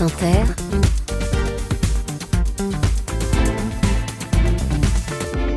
France 0.00 0.12
Inter, 0.22 0.46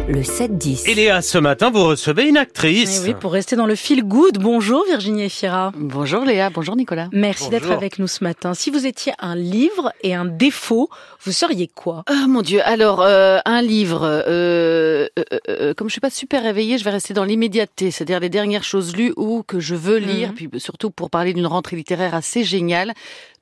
le 0.10 0.22
7-10. 0.22 0.88
Et 0.90 0.96
Léa, 0.96 1.22
ce 1.22 1.38
matin, 1.38 1.72
vous 1.72 1.86
recevez 1.86 2.28
une 2.28 2.36
actrice. 2.38 3.02
Eh 3.04 3.08
oui, 3.08 3.16
pour 3.20 3.32
rester 3.32 3.56
dans 3.56 3.66
le 3.66 3.74
feel 3.76 4.04
good. 4.04 4.38
Bonjour 4.38 4.84
Virginie 4.86 5.24
Efira. 5.24 5.71
Bonjour 5.78 6.26
Léa, 6.26 6.50
bonjour 6.50 6.76
Nicolas. 6.76 7.08
Merci 7.14 7.50
d'être 7.50 7.71
avec 7.71 8.00
nous 8.00 8.08
ce 8.08 8.24
matin. 8.24 8.54
Si 8.54 8.70
vous 8.70 8.86
étiez 8.86 9.14
un 9.20 9.36
livre 9.36 9.94
et 10.03 10.13
un 10.13 10.26
défaut, 10.26 10.89
vous 11.23 11.31
seriez 11.31 11.67
quoi? 11.73 12.03
Ah 12.07 12.28
mon 12.28 12.41
Dieu, 12.41 12.60
alors 12.65 13.01
euh, 13.01 13.39
un 13.46 13.62
livre, 13.62 14.01
euh, 14.03 15.07
euh, 15.17 15.23
euh, 15.49 15.73
comme 15.73 15.87
je 15.87 15.94
suis 15.94 16.02
pas 16.02 16.09
super 16.09 16.44
réveillée, 16.44 16.77
je 16.77 16.84
vais 16.84 16.91
rester 16.91 17.13
dans 17.13 17.23
l'immédiateté, 17.23 17.89
c'est-à-dire 17.89 18.20
les 18.20 18.30
dernières 18.30 18.66
choses 18.66 18.95
lues 18.95 19.13
ou 19.16 19.41
que 19.48 19.62
je 19.62 19.73
veux 19.73 19.98
lire, 19.98 20.30
Mhm. 20.30 20.35
puis 20.35 20.49
surtout 20.57 20.91
pour 20.91 21.09
parler 21.09 21.34
d'une 21.34 21.48
rentrée 21.48 21.77
littéraire 21.77 22.13
assez 22.13 22.44
géniale. 22.44 22.94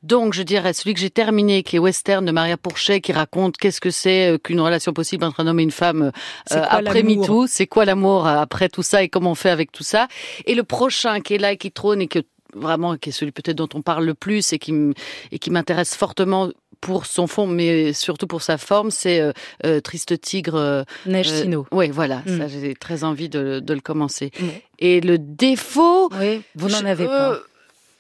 Donc 0.04 0.34
je 0.34 0.42
dirais 0.42 0.74
celui 0.74 0.94
que 0.96 1.00
j'ai 1.00 1.10
terminé, 1.12 1.54
avec 1.56 1.72
les 1.72 1.80
westerns 1.80 2.26
de 2.26 2.32
Maria 2.32 2.58
Pourchet, 2.58 3.02
qui 3.02 3.12
raconte 3.14 3.58
qu'est-ce 3.58 3.80
que 3.82 3.92
c'est 3.92 4.32
euh, 4.34 4.38
qu'une 4.38 4.60
relation 4.60 4.94
possible 4.94 5.24
entre 5.26 5.40
un 5.42 5.48
homme 5.48 5.60
et 5.60 5.64
une 5.64 5.72
femme 5.72 6.12
euh, 6.52 6.64
après 6.70 7.04
MeToo, 7.04 7.46
c'est 7.48 7.68
quoi 7.68 7.86
l'amour 7.86 8.28
euh, 8.28 8.38
après 8.40 8.68
tout 8.70 8.84
ça 8.84 9.04
et 9.04 9.10
comment 9.10 9.32
on 9.32 9.36
fait 9.36 9.52
avec 9.52 9.72
tout 9.72 9.84
ça. 9.84 10.08
Et 10.46 10.56
le 10.56 10.64
prochain 10.64 11.20
qui 11.22 11.36
est 11.36 11.38
là 11.38 11.52
et 11.52 11.58
qui 11.58 11.72
trône 11.72 12.02
et 12.02 12.08
que 12.08 12.20
vraiment 12.54 12.98
qui 12.98 13.10
est 13.10 13.12
celui 13.14 13.32
peut-être 13.32 13.56
dont 13.58 13.70
on 13.76 13.82
parle 13.82 14.04
le 14.06 14.14
plus 14.14 14.52
et 14.54 14.60
qui 14.60 14.74
et 15.32 15.40
qui 15.40 15.52
m'intéresse 15.52 15.96
fortement 15.96 16.50
pour 16.82 17.06
son 17.06 17.28
fond, 17.28 17.46
mais 17.46 17.94
surtout 17.94 18.26
pour 18.26 18.42
sa 18.42 18.58
forme, 18.58 18.90
c'est 18.90 19.20
euh, 19.22 19.34
euh, 19.68 19.82
Triste 19.82 20.20
Tigre. 20.20 20.56
euh, 20.56 20.84
Neige 21.06 21.30
Sino. 21.30 21.68
Oui, 21.72 21.92
voilà, 21.92 22.24
Mm. 22.26 22.38
ça 22.40 22.48
j'ai 22.48 22.74
très 22.74 23.04
envie 23.04 23.30
de, 23.30 23.60
de 23.60 23.74
le 23.76 23.82
commencer. 23.82 24.32
Mm. 24.40 24.46
Et 24.80 25.00
le 25.00 25.20
défaut, 25.20 26.10
Oui, 26.20 26.42
vous 26.56 26.70
n'en 26.70 26.84
avez 26.86 27.06
pas. 27.06 27.38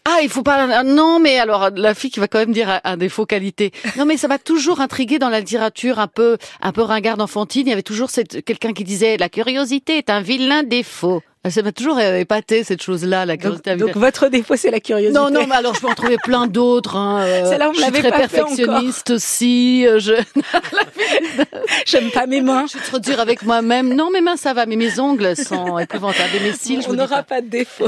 Ah, 0.05 0.19
il 0.23 0.29
faut 0.29 0.41
pas. 0.41 0.67
ah, 0.79 0.83
Non, 0.83 1.19
mais 1.19 1.37
alors 1.37 1.69
la 1.75 1.93
fille 1.93 2.09
qui 2.09 2.19
va 2.19 2.27
quand 2.27 2.39
même 2.39 2.51
dire 2.53 2.79
un- 2.83 2.97
défaut 2.97 3.25
qualité. 3.25 3.71
Non, 3.97 4.05
mais 4.05 4.17
ça 4.17 4.27
m'a 4.27 4.39
toujours 4.39 4.81
intrigué 4.81 5.19
dans 5.19 5.29
la 5.29 5.39
littérature 5.39 5.99
un 5.99 6.07
peu, 6.07 6.37
un 6.61 6.71
peu 6.71 6.81
ringarde 6.81 7.21
enfantine. 7.21 7.67
Il 7.67 7.69
y 7.69 7.73
avait 7.73 7.83
toujours 7.83 8.09
quelqu'un 8.45 8.73
qui 8.73 8.83
disait 8.83 9.17
la 9.17 9.29
curiosité 9.29 9.97
est 9.97 10.09
un 10.09 10.21
vilain 10.21 10.63
défaut. 10.63 11.21
Ah, 11.43 11.49
Ça 11.49 11.63
m'a 11.63 11.71
toujours 11.71 11.97
euh, 11.97 12.17
épaté 12.17 12.63
cette 12.63 12.83
chose-là, 12.83 13.25
la 13.25 13.35
curiosité. 13.35 13.75
donc 13.75 13.95
votre 13.97 14.27
défaut, 14.29 14.55
c'est 14.55 14.69
la 14.69 14.79
curiosité. 14.79 15.11
non, 15.17 15.31
non, 15.31 15.47
mais 15.47 15.55
alors 15.55 15.73
je 15.73 15.81
peux 15.81 15.87
en 15.87 15.95
trouver 15.95 16.17
plein 16.23 16.45
d'autres. 16.45 16.95
Hein. 16.95 17.21
euh, 17.23 17.45
Celle-là, 17.49 17.69
on 17.69 17.73
je 17.73 17.81
suis 17.81 17.91
très 17.91 18.11
pas 18.11 18.19
perfectionniste 18.19 19.09
aussi. 19.09 19.85
euh, 19.87 19.97
Je, 19.99 20.13
J'aime 21.87 22.11
pas 22.11 22.27
mes 22.27 22.41
mains. 22.41 22.65
je 22.67 22.77
suis 22.77 22.79
trop 22.87 22.99
dure 22.99 23.19
avec 23.19 23.41
moi-même. 23.43 23.93
Non, 23.95 24.11
mes 24.11 24.21
mains 24.21 24.37
ça 24.37 24.53
va, 24.53 24.65
mais 24.67 24.75
mes 24.75 24.99
ongles 24.99 25.35
sont 25.35 25.79
épouvantables. 25.79 26.29
Et 26.35 26.39
mes 26.41 26.53
cils, 26.53 26.83
je 26.83 26.89
On 26.89 26.93
n'aura 26.93 27.17
pas. 27.17 27.23
pas 27.23 27.41
de 27.41 27.47
défaut. 27.47 27.87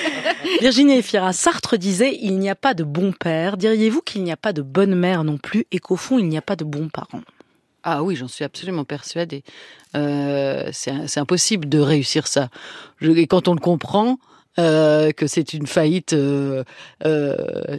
Virginie 0.60 0.98
Efira, 0.98 1.32
Sartre 1.32 1.78
disait 1.78 2.18
il 2.20 2.38
n'y 2.38 2.50
a 2.50 2.54
pas 2.54 2.74
de 2.74 2.84
bon 2.84 3.12
père. 3.12 3.56
Diriez-vous 3.56 4.02
qu'il 4.02 4.22
n'y 4.22 4.32
a 4.32 4.36
pas 4.36 4.52
de 4.52 4.60
bonne 4.62 4.94
mère 4.94 5.24
non 5.24 5.38
plus? 5.38 5.66
Et 5.72 5.78
qu'au 5.78 5.96
fond 5.96 6.18
il 6.18 6.28
n'y 6.28 6.36
a 6.38 6.42
pas 6.42 6.56
de 6.56 6.64
bons 6.64 6.88
parents? 6.88 7.22
Ah 7.82 8.02
oui, 8.02 8.14
j'en 8.14 8.28
suis 8.28 8.44
absolument 8.44 8.84
persuadée. 8.84 9.42
Euh, 9.96 10.68
c'est 10.72 11.18
impossible 11.18 11.68
de 11.68 11.78
réussir 11.80 12.28
ça. 12.28 12.48
Et 13.00 13.26
quand 13.26 13.48
on 13.48 13.54
le 13.54 13.60
comprend, 13.60 14.18
euh, 14.58 15.12
que 15.12 15.26
c'est 15.26 15.54
une 15.54 15.66
faillite 15.66 16.12
euh, 16.12 16.64
euh, 17.06 17.36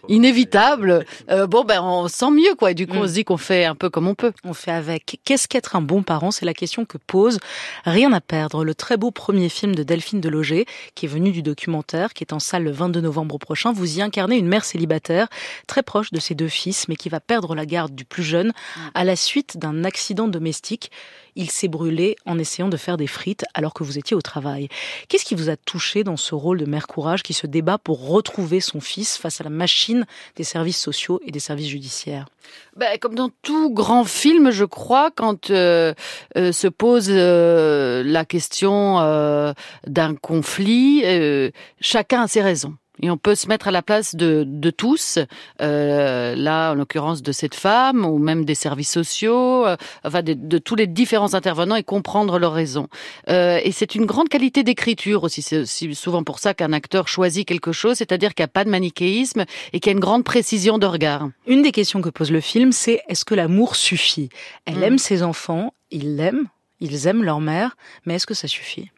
inévitable, 0.08 1.06
euh, 1.30 1.48
bon 1.48 1.64
ben 1.64 1.82
on 1.84 2.08
se 2.08 2.16
sent 2.18 2.32
mieux 2.32 2.56
quoi. 2.56 2.72
Et 2.72 2.74
du 2.74 2.88
coup, 2.88 2.98
on 2.98 3.04
Mm. 3.04 3.08
se 3.08 3.14
dit 3.14 3.24
qu'on 3.26 3.38
fait 3.38 3.66
un 3.66 3.76
peu 3.76 3.90
comme 3.90 4.08
on 4.08 4.16
peut. 4.16 4.32
On 4.44 4.54
fait 4.54 4.72
avec. 4.72 5.20
Qu'est-ce 5.26 5.48
qu'être 5.48 5.76
un 5.76 5.82
bon 5.82 6.04
parent? 6.04 6.32
C'est 6.32 6.46
la 6.46 6.54
question 6.54 6.86
que 6.86 6.98
pose 6.98 7.40
Rien 7.86 8.12
à 8.14 8.22
perdre, 8.22 8.64
le 8.64 8.74
très 8.76 8.98
beau 8.98 9.12
premier 9.12 9.50
film 9.50 9.76
de 9.76 9.84
Delphine 9.84 10.22
Deloger, 10.22 10.66
qui 10.96 11.06
est 11.06 11.10
venu 11.10 11.32
du 11.32 11.42
documentaire, 11.44 12.14
qui 12.14 12.24
est 12.24 12.34
en 12.34 12.40
salle 12.40 12.64
le 12.64 12.72
22 12.72 13.02
novembre 13.02 13.38
prochain. 13.38 13.72
Vous 13.74 13.98
y 14.00 14.02
incarnez 14.02 14.38
une 14.38 14.48
mère 14.48 14.66
célibataire, 14.66 15.28
très 15.68 15.84
proche 15.84 16.12
de 16.12 16.20
ses 16.20 16.36
deux 16.36 16.48
fils, 16.48 16.88
mais 16.88 16.96
qui 16.96 17.10
va 17.10 17.20
perdre 17.20 17.56
la 17.56 17.66
garde 17.66 17.94
du 17.96 18.06
plus 18.06 18.24
jeune 18.24 18.52
à 18.96 19.04
la 19.04 19.16
suite 19.16 19.58
d'un 19.58 19.84
accident 19.84 20.28
domestique. 20.28 20.92
Il 21.36 21.50
s'est 21.50 21.68
brûlé 21.68 22.16
en 22.26 22.38
essayant 22.40 22.70
de 22.70 22.78
faire 22.78 22.98
des 22.98 23.08
frites 23.08 23.46
alors 23.54 23.74
que 23.74 23.84
vous 23.84 23.98
étiez 23.98 24.16
au 24.16 24.22
travail. 24.22 24.68
Qu'est-ce 25.08 25.26
qui 25.26 25.36
vous 25.36 25.50
a 25.50 25.56
touché 25.56 26.04
dans 26.04 26.18
ce 26.18 26.36
rôle 26.36 26.60
de 26.60 26.66
mère 26.66 26.88
courage 26.88 27.24
qui 27.24 27.34
se 27.34 27.48
débat 27.48 27.78
pour 27.78 28.08
retrouver 28.08 28.60
son 28.60 28.80
fils 28.80 29.18
face 29.18 29.42
à 29.42 29.44
la 29.44 29.50
machine 29.50 30.06
des 30.36 30.44
services 30.44 30.80
sociaux 30.80 31.20
et 31.26 31.32
des 31.32 31.40
services 31.40 31.68
judiciaires? 31.68 32.28
Ben, 32.76 32.98
comme 33.00 33.16
dans 33.16 33.30
tout 33.42 33.72
grand 33.72 34.04
film, 34.04 34.52
je 34.52 34.66
crois, 34.66 35.12
quand 35.12 35.50
euh, 35.50 35.94
euh, 36.38 36.52
se 36.52 36.68
pose 36.68 37.08
euh, 37.10 38.04
la 38.06 38.26
question 38.26 39.00
euh, 39.00 39.54
d'un 39.88 40.16
conflit, 40.16 41.02
euh, 41.06 41.52
chacun 41.80 42.24
a 42.24 42.28
ses 42.28 42.42
raisons. 42.42 42.76
Et 43.04 43.10
on 43.12 43.18
peut 43.18 43.36
se 43.36 43.48
mettre 43.48 43.68
à 43.68 43.72
la 43.72 43.82
place 43.82 44.16
de, 44.16 44.46
de 44.48 44.70
tous, 44.70 45.20
euh, 45.62 46.36
là 46.38 46.72
en 46.72 46.76
l'occurrence 46.76 47.22
de 47.22 47.34
cette 47.34 47.54
femme, 47.54 48.06
ou 48.06 48.18
même 48.18 48.46
des 48.46 48.56
services 48.56 48.92
sociaux, 48.92 49.66
euh, 49.68 49.76
enfin 50.06 50.22
de, 50.24 50.32
de 50.34 50.58
tous 50.58 50.76
les 50.76 50.88
différents 50.88 51.34
intervenants 51.34 51.76
et 51.76 51.84
comprendre 51.84 52.40
leurs 52.40 52.54
raisons. 52.54 52.88
Euh, 53.28 53.60
et 53.62 53.74
c'est 53.74 53.96
une 53.96 54.06
grande 54.06 54.30
qualité 54.30 54.64
d'écriture 54.64 55.24
aussi. 55.26 55.42
C'est 55.42 55.58
aussi 55.58 55.94
souvent 55.96 56.24
pour 56.24 56.40
ça 56.40 56.54
qu'un 56.54 56.72
acteur 56.72 57.10
choisit 57.10 57.46
quelque 57.46 57.74
chose, 57.74 57.98
c'est-à-dire 57.98 58.34
qu'il 58.34 58.44
n'y 58.44 58.52
a 58.52 58.56
pas 58.60 58.64
de 58.64 58.70
manichéisme 58.70 59.44
et 59.74 59.80
qu'il 59.82 59.90
y 59.90 59.94
a 59.94 59.98
une 59.98 60.00
grande 60.00 60.24
précision 60.24 60.78
de 60.78 60.86
regard. 60.86 61.28
Une 61.46 61.62
des 61.62 61.74
questions 61.74 62.02
que 62.02 62.10
pose 62.10 62.32
le 62.32 62.40
film, 62.40 62.72
c'est 62.72 63.02
est-ce 63.10 63.26
que 63.26 63.36
l'amour 63.36 63.76
suffit? 63.76 64.30
Elle 64.66 64.78
Mm. 64.80 64.84
aime 64.84 64.98
ses 64.98 65.24
enfants, 65.24 65.74
ils 65.92 66.16
l'aiment, 66.16 66.48
ils 66.80 67.06
aiment 67.08 67.24
leur 67.24 67.42
mère, 67.42 67.76
mais 68.06 68.14
est-ce 68.16 68.26
que 68.28 68.34
ça 68.34 68.48
suffit? 68.48 68.92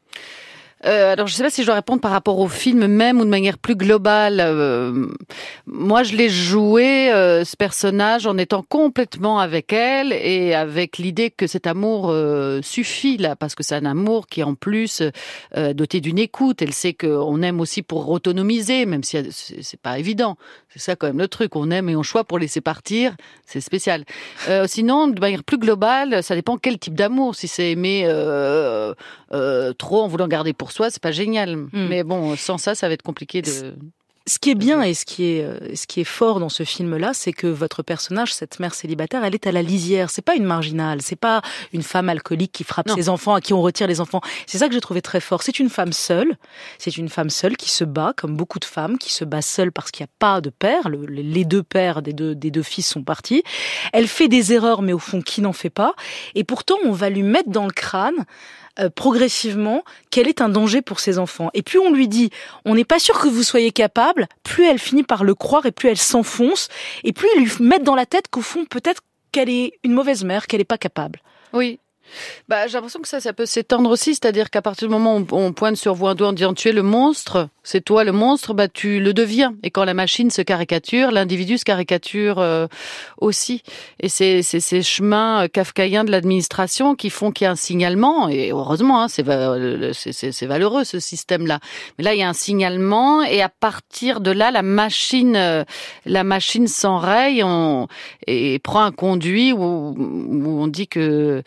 Euh, 0.83 1.13
alors, 1.13 1.27
je 1.27 1.33
ne 1.33 1.37
sais 1.37 1.43
pas 1.43 1.49
si 1.49 1.61
je 1.61 1.67
dois 1.67 1.75
répondre 1.75 2.01
par 2.01 2.11
rapport 2.11 2.37
au 2.39 2.47
film 2.47 2.85
même 2.87 3.19
ou 3.19 3.25
de 3.25 3.29
manière 3.29 3.57
plus 3.57 3.75
globale. 3.75 4.39
Euh, 4.39 5.07
moi, 5.65 6.03
je 6.03 6.15
l'ai 6.15 6.29
joué, 6.29 7.11
euh, 7.11 7.45
ce 7.45 7.55
personnage, 7.55 8.27
en 8.27 8.37
étant 8.37 8.61
complètement 8.61 9.39
avec 9.39 9.71
elle 9.71 10.11
et 10.11 10.53
avec 10.53 10.97
l'idée 10.97 11.31
que 11.31 11.47
cet 11.47 11.65
amour 11.65 12.13
suffit, 12.61 13.17
là, 13.17 13.35
parce 13.35 13.55
que 13.55 13.63
c'est 13.63 13.75
un 13.75 13.85
amour 13.85 14.27
qui, 14.27 14.43
en 14.43 14.55
plus, 14.55 15.01
doté 15.55 16.01
d'une 16.01 16.19
écoute. 16.19 16.61
Elle 16.61 16.73
sait 16.73 16.93
qu'on 16.93 17.41
aime 17.41 17.59
aussi 17.59 17.81
pour 17.81 18.09
autonomiser, 18.09 18.85
même 18.85 19.03
si 19.03 19.17
c'est 19.31 19.79
pas 19.79 19.97
évident. 19.97 20.37
C'est 20.69 20.79
ça 20.79 20.95
quand 20.95 21.07
même 21.07 21.19
le 21.19 21.27
truc. 21.27 21.55
On 21.55 21.71
aime 21.71 21.89
et 21.89 21.95
on 21.95 22.03
choisit 22.03 22.27
pour 22.27 22.39
laisser 22.39 22.61
partir. 22.61 23.15
C'est 23.45 23.61
spécial. 23.61 24.03
Sinon, 24.67 25.07
de 25.07 25.19
manière 25.19 25.43
plus 25.43 25.57
globale, 25.57 26.21
ça 26.23 26.35
dépend 26.35 26.57
quel 26.57 26.77
type 26.77 26.95
d'amour. 26.95 27.35
Si 27.35 27.47
c'est 27.47 27.75
euh, 29.35 29.73
trop 29.73 30.01
en 30.01 30.07
voulant 30.07 30.27
garder 30.27 30.53
pour 30.53 30.64
soi, 30.71 30.89
c'est 30.89 31.01
pas 31.01 31.11
génial. 31.11 31.67
Mais 31.73 32.03
bon, 32.03 32.35
sans 32.35 32.57
ça, 32.57 32.75
ça 32.75 32.87
va 32.87 32.93
être 32.93 33.03
compliqué 33.03 33.41
de. 33.41 33.75
Ce 34.27 34.39
qui 34.39 34.49
est 34.49 34.55
bien 34.55 34.81
et 34.81 34.95
ce 34.95 35.05
qui 35.05 35.23
est, 35.25 35.43
euh, 35.43 35.75
ce 35.75 35.85
qui 35.85 36.01
est 36.01 36.03
fort 36.03 36.39
dans 36.39 36.49
ce 36.49 36.63
film-là, 36.63 37.11
c'est 37.13 37.31
que 37.31 37.45
votre 37.45 37.83
personnage, 37.83 38.33
cette 38.33 38.59
mère 38.59 38.73
célibataire, 38.73 39.23
elle 39.23 39.35
est 39.35 39.45
à 39.45 39.51
la 39.51 39.61
lisière. 39.61 40.09
C'est 40.09 40.23
pas 40.23 40.33
une 40.33 40.45
marginale, 40.45 41.03
c'est 41.03 41.15
pas 41.15 41.43
une 41.73 41.83
femme 41.83 42.09
alcoolique 42.09 42.51
qui 42.51 42.63
frappe 42.63 42.87
Non. 42.87 42.95
ses 42.95 43.07
enfants, 43.07 43.35
à 43.35 43.41
qui 43.41 43.53
on 43.53 43.61
retire 43.61 43.85
les 43.85 44.01
enfants. 44.01 44.21
C'est 44.47 44.57
ça 44.57 44.67
que 44.67 44.73
j'ai 44.73 44.81
trouvé 44.81 45.03
très 45.03 45.19
fort. 45.19 45.43
C'est 45.43 45.59
une 45.59 45.69
femme 45.69 45.93
seule. 45.93 46.37
C'est 46.79 46.97
une 46.97 47.07
femme 47.07 47.29
seule 47.29 47.55
qui 47.55 47.69
se 47.69 47.83
bat, 47.83 48.13
comme 48.17 48.35
beaucoup 48.35 48.57
de 48.57 48.65
femmes, 48.65 48.97
qui 48.97 49.13
se 49.13 49.25
bat 49.25 49.43
seule 49.43 49.71
parce 49.71 49.91
qu'il 49.91 50.03
n'y 50.03 50.07
a 50.09 50.13
pas 50.17 50.41
de 50.41 50.49
père. 50.49 50.89
Le- 50.89 51.05
les 51.05 51.45
deux 51.45 51.61
pères 51.61 52.01
des 52.01 52.13
deux, 52.13 52.33
des 52.33 52.49
deux 52.49 52.63
fils 52.63 52.87
sont 52.87 53.03
partis. 53.03 53.43
Elle 53.93 54.07
fait 54.07 54.27
des 54.27 54.53
erreurs, 54.53 54.81
mais 54.81 54.93
au 54.93 54.97
fond, 54.97 55.21
qui 55.21 55.41
n'en 55.41 55.53
fait 55.53 55.69
pas? 55.69 55.93
Et 56.33 56.43
pourtant, 56.43 56.77
on 56.83 56.93
va 56.93 57.11
lui 57.11 57.21
mettre 57.21 57.51
dans 57.51 57.65
le 57.67 57.71
crâne 57.73 58.25
euh, 58.79 58.89
progressivement 58.89 59.83
qu'elle 60.09 60.27
est 60.27 60.41
un 60.41 60.49
danger 60.49 60.81
pour 60.81 60.99
ses 60.99 61.17
enfants. 61.17 61.49
Et 61.53 61.61
plus 61.61 61.79
on 61.79 61.91
lui 61.91 62.07
dit, 62.07 62.29
on 62.65 62.75
n'est 62.75 62.85
pas 62.85 62.99
sûr 62.99 63.19
que 63.19 63.27
vous 63.27 63.43
soyez 63.43 63.71
capable, 63.71 64.27
plus 64.43 64.65
elle 64.65 64.79
finit 64.79 65.03
par 65.03 65.23
le 65.23 65.35
croire 65.35 65.65
et 65.65 65.71
plus 65.71 65.89
elle 65.89 65.97
s'enfonce, 65.97 66.67
et 67.03 67.13
plus 67.13 67.27
ils 67.35 67.43
lui 67.43 67.51
mettent 67.59 67.83
dans 67.83 67.95
la 67.95 68.05
tête 68.05 68.27
qu'au 68.29 68.41
fond, 68.41 68.65
peut-être 68.65 69.01
qu'elle 69.31 69.49
est 69.49 69.73
une 69.83 69.93
mauvaise 69.93 70.23
mère, 70.23 70.47
qu'elle 70.47 70.59
n'est 70.59 70.65
pas 70.65 70.77
capable. 70.77 71.21
Oui. 71.53 71.79
Bah, 72.47 72.67
j'ai 72.67 72.73
l'impression 72.73 72.99
que 73.01 73.07
ça, 73.07 73.19
ça 73.19 73.33
peut 73.33 73.45
s'étendre 73.45 73.89
aussi, 73.89 74.15
c'est-à-dire 74.15 74.49
qu'à 74.49 74.61
partir 74.61 74.87
du 74.87 74.93
moment 74.93 75.17
où 75.17 75.25
on 75.31 75.53
pointe 75.53 75.75
sur 75.75 75.93
vous 75.95 76.07
un 76.07 76.15
doigt 76.15 76.29
en 76.29 76.33
disant 76.33 76.53
tu 76.53 76.69
es 76.69 76.71
le 76.71 76.83
monstre, 76.83 77.49
c'est 77.63 77.81
toi 77.83 78.03
le 78.03 78.11
monstre, 78.11 78.53
bah 78.53 78.67
tu 78.67 78.99
le 78.99 79.13
deviens. 79.13 79.55
Et 79.63 79.71
quand 79.71 79.83
la 79.85 79.93
machine 79.95 80.29
se 80.29 80.41
caricature, 80.41 81.11
l'individu 81.11 81.57
se 81.57 81.65
caricature 81.65 82.39
euh, 82.39 82.67
aussi. 83.17 83.63
Et 83.99 84.09
c'est 84.09 84.41
ces 84.43 84.81
chemins 84.83 85.43
euh, 85.43 85.47
kafkaïens 85.47 86.03
de 86.03 86.11
l'administration 86.11 86.95
qui 86.95 87.09
font 87.09 87.31
qu'il 87.31 87.45
y 87.45 87.47
a 87.47 87.51
un 87.51 87.55
signalement. 87.55 88.29
Et 88.29 88.51
heureusement, 88.51 89.01
hein, 89.03 89.07
le- 89.25 89.93
c'est 89.93 90.11
c'est- 90.13 90.45
valeureux 90.45 90.83
ce 90.83 90.99
système-là. 90.99 91.59
Mais 91.97 92.03
là, 92.03 92.13
il 92.13 92.19
y 92.19 92.23
a 92.23 92.29
un 92.29 92.33
signalement, 92.33 93.23
et 93.23 93.41
à 93.41 93.49
partir 93.49 94.19
de 94.21 94.29
là, 94.29 94.51
la 94.51 94.61
machine, 94.61 95.35
euh, 95.35 95.63
la 96.05 96.23
machine 96.23 96.67
s'enraye 96.67 97.43
et 98.27 98.59
prend 98.59 98.81
un 98.83 98.91
conduit 98.91 99.53
où, 99.53 99.63
où 99.97 100.61
on 100.61 100.67
dit 100.67 100.87
que 100.87 101.41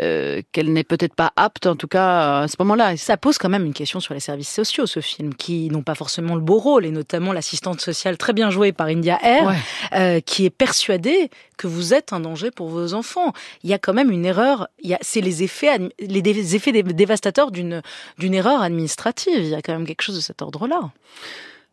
euh, 0.00 0.40
qu'elle 0.52 0.72
n'est 0.72 0.84
peut-être 0.84 1.14
pas 1.14 1.32
apte, 1.36 1.66
en 1.66 1.76
tout 1.76 1.88
cas 1.88 2.42
à 2.42 2.48
ce 2.48 2.56
moment-là. 2.60 2.96
Ça- 2.96 3.16
pose 3.16 3.38
quand 3.38 3.48
même 3.48 3.66
une 3.66 3.74
question 3.74 4.00
sur 4.00 4.14
les 4.14 4.20
services 4.20 4.50
sociaux, 4.52 4.86
ce 4.86 5.00
film, 5.00 5.34
qui 5.34 5.68
n'ont 5.70 5.82
pas 5.82 5.94
forcément 5.94 6.34
le 6.34 6.40
beau 6.40 6.58
rôle, 6.58 6.86
et 6.86 6.90
notamment 6.90 7.32
l'assistante 7.32 7.80
sociale 7.80 8.16
très 8.16 8.32
bien 8.32 8.50
jouée 8.50 8.72
par 8.72 8.86
India 8.88 9.18
Air, 9.22 9.44
Ouais. 9.46 9.56
euh, 9.94 10.20
qui 10.20 10.44
est 10.44 10.50
persuadée 10.50 11.30
que 11.56 11.66
vous 11.66 11.94
êtes 11.94 12.12
un 12.12 12.20
danger 12.20 12.50
pour 12.50 12.68
vos 12.68 12.94
enfants. 12.94 13.32
Il 13.62 13.70
y 13.70 13.74
a 13.74 13.78
quand 13.78 13.92
même 13.92 14.10
une 14.10 14.24
erreur. 14.24 14.68
Il 14.80 14.90
y 14.90 14.94
a, 14.94 14.98
c'est 15.02 15.20
les 15.20 15.42
effets, 15.42 15.78
les 16.00 16.22
dé- 16.22 16.54
effets 16.56 16.72
dé- 16.72 16.82
dévastateurs 16.82 17.50
d'une 17.50 17.82
d'une 18.18 18.34
erreur 18.34 18.62
administrative. 18.62 19.38
Il 19.38 19.48
y 19.48 19.54
a 19.54 19.62
quand 19.62 19.72
même 19.74 19.86
quelque 19.86 20.02
chose 20.02 20.16
de 20.16 20.20
cet 20.20 20.42
ordre-là. 20.42 20.90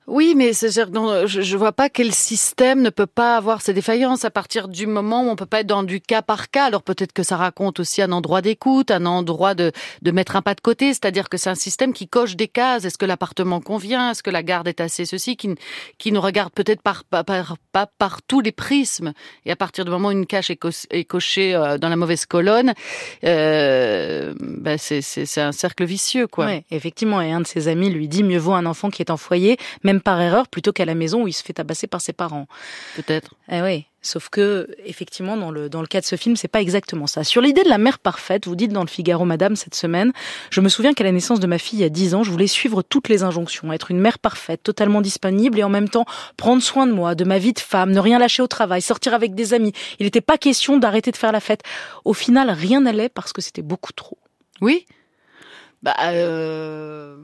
Oui, 0.09 0.33
mais 0.35 0.53
c'est 0.53 0.71
je, 0.71 1.41
je 1.41 1.57
vois 1.57 1.71
pas 1.71 1.87
quel 1.87 2.11
système 2.13 2.81
ne 2.81 2.89
peut 2.89 3.05
pas 3.05 3.37
avoir 3.37 3.61
ces 3.61 3.73
défaillances 3.73 4.25
à 4.25 4.31
partir 4.31 4.67
du 4.67 4.87
moment 4.87 5.23
où 5.23 5.29
on 5.29 5.35
peut 5.35 5.45
pas 5.45 5.59
être 5.59 5.67
dans 5.67 5.83
du 5.83 6.01
cas 6.01 6.23
par 6.23 6.49
cas. 6.49 6.65
Alors 6.65 6.81
peut-être 6.81 7.13
que 7.13 7.21
ça 7.21 7.37
raconte 7.37 7.79
aussi 7.79 8.01
un 8.01 8.11
endroit 8.11 8.41
d'écoute, 8.41 8.89
un 8.89 9.05
endroit 9.05 9.53
de, 9.53 9.71
de 10.01 10.11
mettre 10.11 10.35
un 10.35 10.41
pas 10.41 10.55
de 10.55 10.61
côté, 10.61 10.87
c'est-à-dire 10.93 11.29
que 11.29 11.37
c'est 11.37 11.51
un 11.51 11.55
système 11.55 11.93
qui 11.93 12.07
coche 12.07 12.35
des 12.35 12.47
cases. 12.47 12.85
Est-ce 12.85 12.97
que 12.97 13.05
l'appartement 13.05 13.61
convient? 13.61 14.11
Est-ce 14.11 14.23
que 14.23 14.31
la 14.31 14.41
garde 14.41 14.67
est 14.67 14.81
assez 14.81 15.05
ceci? 15.05 15.37
Qui, 15.37 15.55
qui 15.99 16.11
nous 16.11 16.21
regarde 16.21 16.51
peut-être 16.53 16.81
par, 16.81 17.03
par, 17.03 17.57
pas 17.71 17.85
par 17.85 18.21
tous 18.23 18.41
les 18.41 18.51
prismes. 18.51 19.13
Et 19.45 19.51
à 19.51 19.55
partir 19.55 19.85
du 19.85 19.91
moment 19.91 20.07
où 20.07 20.11
une 20.11 20.25
cache 20.25 20.49
est, 20.49 21.03
cochée 21.05 21.53
euh, 21.53 21.77
dans 21.77 21.89
la 21.89 21.95
mauvaise 21.95 22.25
colonne, 22.25 22.73
euh, 23.23 24.33
ben 24.39 24.77
c'est 24.79 25.37
un 25.37 25.51
cercle 25.51 25.85
vicieux, 25.85 26.25
quoi. 26.25 26.47
Oui, 26.47 26.63
effectivement. 26.71 27.21
Et 27.21 27.31
un 27.31 27.41
de 27.41 27.47
ses 27.47 27.67
amis 27.67 27.91
lui 27.91 28.07
dit 28.07 28.23
mieux 28.23 28.39
vaut 28.39 28.53
un 28.53 28.65
enfant 28.65 28.89
qui 28.89 29.03
est 29.03 29.11
en 29.11 29.17
foyer, 29.17 29.57
même 29.83 29.98
par 29.99 30.19
erreur 30.21 30.47
plutôt 30.47 30.71
qu'à 30.71 30.85
la 30.85 30.95
maison 30.95 31.23
où 31.23 31.27
il 31.27 31.33
se 31.33 31.43
fait 31.43 31.53
tabasser 31.53 31.87
par 31.87 32.01
ses 32.01 32.13
parents. 32.13 32.47
Peut-être. 32.95 33.35
Eh 33.51 33.61
oui. 33.61 33.85
Sauf 34.01 34.29
que, 34.29 34.69
effectivement, 34.85 35.35
dans 35.35 35.51
le, 35.51 35.67
dans 35.67 35.81
le 35.81 35.87
cas 35.87 35.99
de 35.99 36.05
ce 36.05 36.15
film, 36.15 36.37
c'est 36.37 36.47
pas 36.47 36.61
exactement 36.61 37.05
ça. 37.05 37.25
Sur 37.25 37.41
l'idée 37.41 37.63
de 37.63 37.69
la 37.69 37.77
mère 37.77 37.99
parfaite, 37.99 38.47
vous 38.47 38.55
dites 38.55 38.71
dans 38.71 38.83
le 38.83 38.87
Figaro, 38.87 39.25
madame, 39.25 39.57
cette 39.57 39.75
semaine, 39.75 40.13
je 40.51 40.61
me 40.61 40.69
souviens 40.69 40.93
qu'à 40.93 41.03
la 41.03 41.11
naissance 41.11 41.41
de 41.41 41.47
ma 41.47 41.57
fille 41.57 41.79
il 41.79 41.81
y 41.81 41.85
a 41.85 41.89
10 41.89 42.15
ans, 42.15 42.23
je 42.23 42.31
voulais 42.31 42.47
suivre 42.47 42.81
toutes 42.81 43.09
les 43.09 43.23
injonctions, 43.23 43.73
être 43.73 43.91
une 43.91 43.99
mère 43.99 44.17
parfaite, 44.17 44.63
totalement 44.63 45.01
disponible 45.01 45.59
et 45.59 45.63
en 45.63 45.69
même 45.69 45.89
temps 45.89 46.05
prendre 46.37 46.63
soin 46.63 46.87
de 46.87 46.93
moi, 46.93 47.13
de 47.13 47.25
ma 47.25 47.39
vie 47.39 47.51
de 47.51 47.59
femme, 47.59 47.91
ne 47.91 47.99
rien 47.99 48.19
lâcher 48.19 48.41
au 48.41 48.47
travail, 48.47 48.81
sortir 48.81 49.13
avec 49.13 49.35
des 49.35 49.53
amis. 49.53 49.73
Il 49.99 50.05
n'était 50.05 50.21
pas 50.21 50.37
question 50.37 50.77
d'arrêter 50.77 51.11
de 51.11 51.17
faire 51.17 51.33
la 51.33 51.41
fête. 51.41 51.63
Au 52.05 52.13
final, 52.13 52.49
rien 52.49 52.79
n'allait 52.79 53.09
parce 53.09 53.33
que 53.33 53.41
c'était 53.41 53.61
beaucoup 53.61 53.91
trop. 53.91 54.17
Oui. 54.61 54.85
Bah, 55.83 55.95
euh 56.03 57.17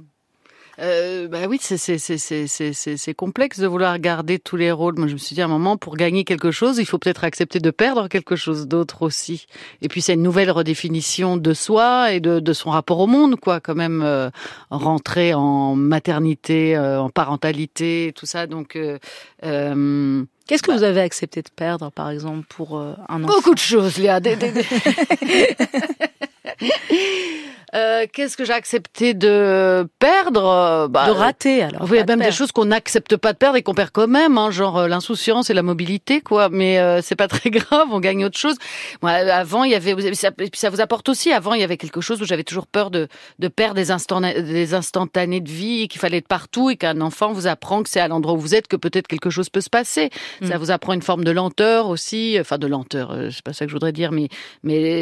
euh, 0.79 1.27
bah 1.27 1.47
oui, 1.47 1.57
c'est 1.61 3.13
complexe 3.13 3.59
de 3.59 3.67
vouloir 3.67 3.97
garder 3.99 4.39
tous 4.39 4.57
les 4.57 4.71
rôles. 4.71 4.95
Moi, 4.97 5.07
je 5.07 5.13
me 5.13 5.17
suis 5.17 5.33
dit 5.35 5.41
à 5.41 5.45
un 5.45 5.49
moment, 5.49 5.77
pour 5.77 5.95
gagner 5.95 6.23
quelque 6.23 6.51
chose, 6.51 6.77
il 6.79 6.85
faut 6.85 6.97
peut-être 6.97 7.23
accepter 7.23 7.59
de 7.59 7.71
perdre 7.71 8.07
quelque 8.07 8.35
chose 8.35 8.67
d'autre 8.67 9.01
aussi. 9.03 9.47
Et 9.81 9.87
puis, 9.87 10.01
c'est 10.01 10.15
une 10.15 10.23
nouvelle 10.23 10.51
redéfinition 10.51 11.37
de 11.37 11.53
soi 11.53 12.11
et 12.11 12.19
de, 12.19 12.39
de 12.39 12.53
son 12.53 12.71
rapport 12.71 12.99
au 12.99 13.07
monde, 13.07 13.37
quoi. 13.37 13.59
Quand 13.59 13.75
même, 13.75 14.01
euh, 14.03 14.29
rentrer 14.69 15.33
en 15.33 15.75
maternité, 15.75 16.75
euh, 16.75 17.01
en 17.01 17.09
parentalité, 17.09 18.11
tout 18.15 18.25
ça. 18.25 18.47
Donc, 18.47 18.75
euh, 18.75 18.97
euh 19.43 20.23
Qu'est-ce 20.47 20.61
que 20.61 20.69
bah 20.69 20.77
vous 20.77 20.83
avez 20.83 21.01
accepté 21.01 21.41
de 21.41 21.49
perdre, 21.49 21.89
par 21.91 22.11
exemple, 22.11 22.45
pour 22.47 22.79
un 22.79 23.23
enfant 23.23 23.33
Beaucoup 23.33 23.55
de 23.55 23.59
choses, 23.59 23.97
Léa. 23.97 24.19
Euh, 27.75 28.05
qu'est-ce 28.11 28.37
que 28.37 28.45
j'ai 28.45 28.53
accepté 28.53 29.13
de 29.13 29.87
perdre? 29.99 30.87
Bah, 30.89 31.07
De 31.07 31.11
rater, 31.11 31.63
alors. 31.63 31.85
Il 31.89 31.95
y 31.95 31.99
a 31.99 32.05
même 32.05 32.21
des 32.21 32.31
choses 32.31 32.51
qu'on 32.51 32.65
n'accepte 32.65 33.17
pas 33.17 33.33
de 33.33 33.37
perdre 33.37 33.57
et 33.57 33.63
qu'on 33.63 33.73
perd 33.73 33.89
quand 33.91 34.07
même, 34.07 34.37
hein, 34.37 34.49
genre 34.49 34.77
euh, 34.77 34.87
l'insouciance 34.87 35.49
et 35.49 35.53
la 35.53 35.63
mobilité, 35.63 36.21
quoi. 36.21 36.47
Mais 36.49 36.79
euh, 36.79 37.01
c'est 37.01 37.15
pas 37.15 37.27
très 37.27 37.49
grave, 37.49 37.87
on 37.91 37.99
gagne 37.99 38.23
autre 38.23 38.37
chose. 38.37 38.55
Moi, 39.01 39.11
avant, 39.11 39.65
il 39.65 39.71
y 39.71 39.75
avait, 39.75 40.13
ça, 40.13 40.31
ça 40.53 40.69
vous 40.69 40.79
apporte 40.79 41.09
aussi. 41.09 41.33
Avant, 41.33 41.53
il 41.53 41.59
y 41.59 41.63
avait 41.63 41.75
quelque 41.77 41.99
chose 41.99 42.21
où 42.21 42.25
j'avais 42.25 42.43
toujours 42.43 42.67
peur 42.67 42.91
de, 42.91 43.07
de 43.39 43.47
perdre 43.49 43.75
des, 43.75 43.91
instants, 43.91 44.21
des 44.21 44.73
instantanés 44.73 45.41
de 45.41 45.49
vie, 45.49 45.87
qu'il 45.89 45.99
fallait 45.99 46.17
être 46.17 46.27
partout 46.29 46.69
et 46.69 46.77
qu'un 46.77 47.01
enfant 47.01 47.33
vous 47.33 47.47
apprend 47.47 47.83
que 47.83 47.89
c'est 47.89 47.99
à 47.99 48.07
l'endroit 48.07 48.33
où 48.33 48.39
vous 48.39 48.55
êtes 48.55 48.67
que 48.67 48.77
peut-être 48.77 49.07
quelque 49.07 49.29
chose 49.29 49.49
peut 49.49 49.61
se 49.61 49.69
passer. 49.69 50.11
Ça 50.41 50.55
mm. 50.55 50.59
vous 50.59 50.71
apprend 50.71 50.93
une 50.93 51.01
forme 51.01 51.25
de 51.25 51.31
lenteur 51.31 51.89
aussi, 51.89 52.37
enfin 52.39 52.57
de 52.57 52.67
lenteur, 52.67 53.13
c'est 53.31 53.43
pas 53.43 53.53
ça 53.53 53.65
que 53.65 53.69
je 53.69 53.75
voudrais 53.75 53.91
dire, 53.91 54.11
mais 54.11 54.29
mais 54.63 55.01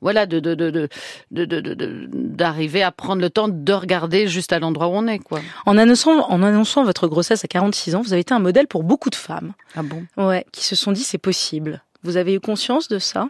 voilà, 0.00 0.26
de 0.26 0.38
de 0.40 0.54
de 0.54 0.63
de, 0.70 0.88
de, 1.30 1.44
de 1.44 2.08
d'arriver 2.12 2.82
à 2.82 2.92
prendre 2.92 3.20
le 3.22 3.30
temps 3.30 3.48
de 3.48 3.72
regarder 3.72 4.28
juste 4.28 4.52
à 4.52 4.58
l'endroit 4.58 4.88
où 4.88 4.92
on 4.92 5.06
est, 5.06 5.18
quoi. 5.18 5.40
En 5.66 5.76
annonçant, 5.78 6.30
en 6.30 6.42
annonçant 6.42 6.84
votre 6.84 7.06
grossesse 7.08 7.44
à 7.44 7.48
46 7.48 7.94
ans, 7.94 8.02
vous 8.02 8.12
avez 8.12 8.20
été 8.20 8.34
un 8.34 8.38
modèle 8.38 8.66
pour 8.66 8.82
beaucoup 8.82 9.10
de 9.10 9.14
femmes. 9.14 9.52
Ah 9.76 9.82
bon? 9.82 10.04
Ouais, 10.16 10.44
qui 10.52 10.64
se 10.64 10.76
sont 10.76 10.92
dit 10.92 11.02
c'est 11.02 11.18
possible. 11.18 11.82
Vous 12.02 12.16
avez 12.16 12.34
eu 12.34 12.40
conscience 12.40 12.88
de 12.88 12.98
ça? 12.98 13.28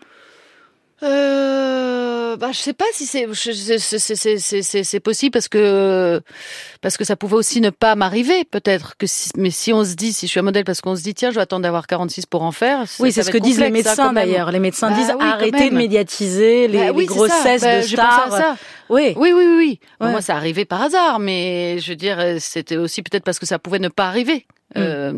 Euh, 1.02 2.03
bah, 2.36 2.50
je 2.52 2.58
sais 2.58 2.72
pas 2.72 2.84
si 2.92 3.06
c'est 3.06 3.26
c'est 4.84 5.00
possible 5.00 5.32
parce 5.32 5.48
que 5.48 6.20
parce 6.80 6.96
que 6.96 7.04
ça 7.04 7.16
pouvait 7.16 7.36
aussi 7.36 7.60
ne 7.60 7.70
pas 7.70 7.94
m'arriver 7.94 8.44
peut-être 8.44 8.96
que 8.96 9.06
mais 9.36 9.50
si 9.50 9.72
on 9.72 9.84
se 9.84 9.94
dit 9.94 10.12
si 10.12 10.26
je 10.26 10.30
suis 10.30 10.40
un 10.40 10.44
modèle 10.44 10.64
parce 10.64 10.80
qu'on 10.80 10.96
se 10.96 11.02
dit 11.02 11.14
tiens 11.14 11.30
je 11.30 11.36
vais 11.36 11.42
attendre 11.42 11.62
d'avoir 11.62 11.86
46 11.86 12.26
pour 12.26 12.42
en 12.42 12.52
faire 12.52 12.84
oui 13.00 13.12
c'est 13.12 13.22
ce 13.22 13.30
que 13.30 13.38
disent 13.38 13.60
les 13.60 13.70
médecins 13.70 14.12
d'ailleurs 14.12 14.50
les 14.50 14.60
médecins 14.60 14.90
bah 14.90 14.96
disent 14.96 15.14
arrêtez 15.20 15.70
de 15.70 15.74
médiatiser 15.74 16.68
les, 16.68 16.92
bah 16.92 17.04
grossesses 17.04 17.62
de 17.62 17.82
stars 17.82 18.32
ça. 18.32 18.56
Oui. 18.90 19.14
Oui, 19.16 19.32
oui, 19.34 19.44
oui. 19.56 19.80
Moi, 20.00 20.20
ça 20.20 20.36
arrivait 20.36 20.64
par 20.64 20.82
hasard, 20.82 21.18
mais 21.18 21.78
je 21.78 21.90
veux 21.90 21.96
dire, 21.96 22.22
c'était 22.38 22.76
aussi 22.76 23.02
peut-être 23.02 23.24
parce 23.24 23.38
que 23.38 23.46
ça 23.46 23.58
pouvait 23.58 23.78
ne 23.78 23.88
pas 23.88 24.06
arriver. 24.06 24.46
Mm. 24.74 24.78
Euh, 24.78 25.12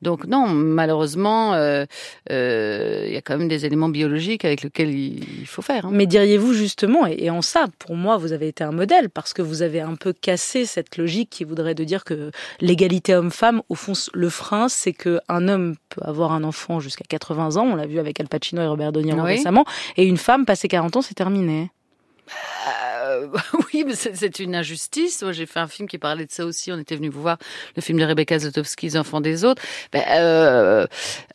donc 0.00 0.26
non, 0.26 0.46
malheureusement, 0.46 1.54
euh, 1.54 1.84
euh, 2.30 3.04
il 3.06 3.12
y 3.12 3.16
a 3.16 3.20
quand 3.20 3.36
même 3.36 3.48
des 3.48 3.66
éléments 3.66 3.88
biologiques 3.88 4.44
avec 4.44 4.62
lesquels 4.62 4.94
il, 4.94 5.46
faut 5.46 5.62
faire. 5.62 5.86
Hein. 5.86 5.90
Mais 5.92 6.06
diriez-vous 6.06 6.52
justement, 6.52 7.06
et, 7.06 7.30
en 7.30 7.42
ça, 7.42 7.66
pour 7.78 7.96
moi, 7.96 8.16
vous 8.16 8.32
avez 8.32 8.48
été 8.48 8.62
un 8.62 8.70
modèle 8.70 9.10
parce 9.10 9.32
que 9.32 9.42
vous 9.42 9.62
avez 9.62 9.80
un 9.80 9.96
peu 9.96 10.12
cassé 10.12 10.66
cette 10.66 10.96
logique 10.96 11.30
qui 11.30 11.44
voudrait 11.44 11.74
de 11.74 11.82
dire 11.82 12.04
que 12.04 12.30
l'égalité 12.60 13.14
homme-femme, 13.14 13.62
au 13.68 13.74
fond, 13.74 13.94
le 14.12 14.28
frein, 14.28 14.68
c'est 14.68 14.92
que 14.92 15.20
un 15.28 15.48
homme 15.48 15.74
peut 15.88 16.02
avoir 16.04 16.32
un 16.32 16.44
enfant 16.44 16.78
jusqu'à 16.78 17.04
80 17.08 17.56
ans, 17.56 17.66
on 17.66 17.74
l'a 17.74 17.86
vu 17.86 17.98
avec 17.98 18.20
Al 18.20 18.28
Pacino 18.28 18.62
et 18.62 18.66
Robert 18.66 18.92
De 18.92 19.00
Niro 19.00 19.22
récemment, 19.22 19.64
et 19.96 20.04
une 20.04 20.16
femme 20.16 20.46
passé 20.46 20.68
40 20.68 20.96
ans, 20.96 21.02
c'est 21.02 21.14
terminé. 21.14 21.70
Euh, 23.08 23.28
oui, 23.72 23.84
mais 23.86 23.94
c'est 23.94 24.38
une 24.38 24.54
injustice. 24.54 25.22
Moi, 25.22 25.32
j'ai 25.32 25.46
fait 25.46 25.60
un 25.60 25.68
film 25.68 25.88
qui 25.88 25.98
parlait 25.98 26.26
de 26.26 26.30
ça 26.30 26.44
aussi. 26.44 26.72
On 26.72 26.78
était 26.78 26.96
venu 26.96 27.08
vous 27.08 27.22
voir 27.22 27.38
le 27.76 27.82
film 27.82 27.98
de 27.98 28.04
Rebecca 28.04 28.38
Zlotowski, 28.38 28.86
Les 28.86 28.96
enfants 28.96 29.20
des 29.20 29.44
autres. 29.44 29.62
Ben, 29.92 30.02
euh, 30.08 30.86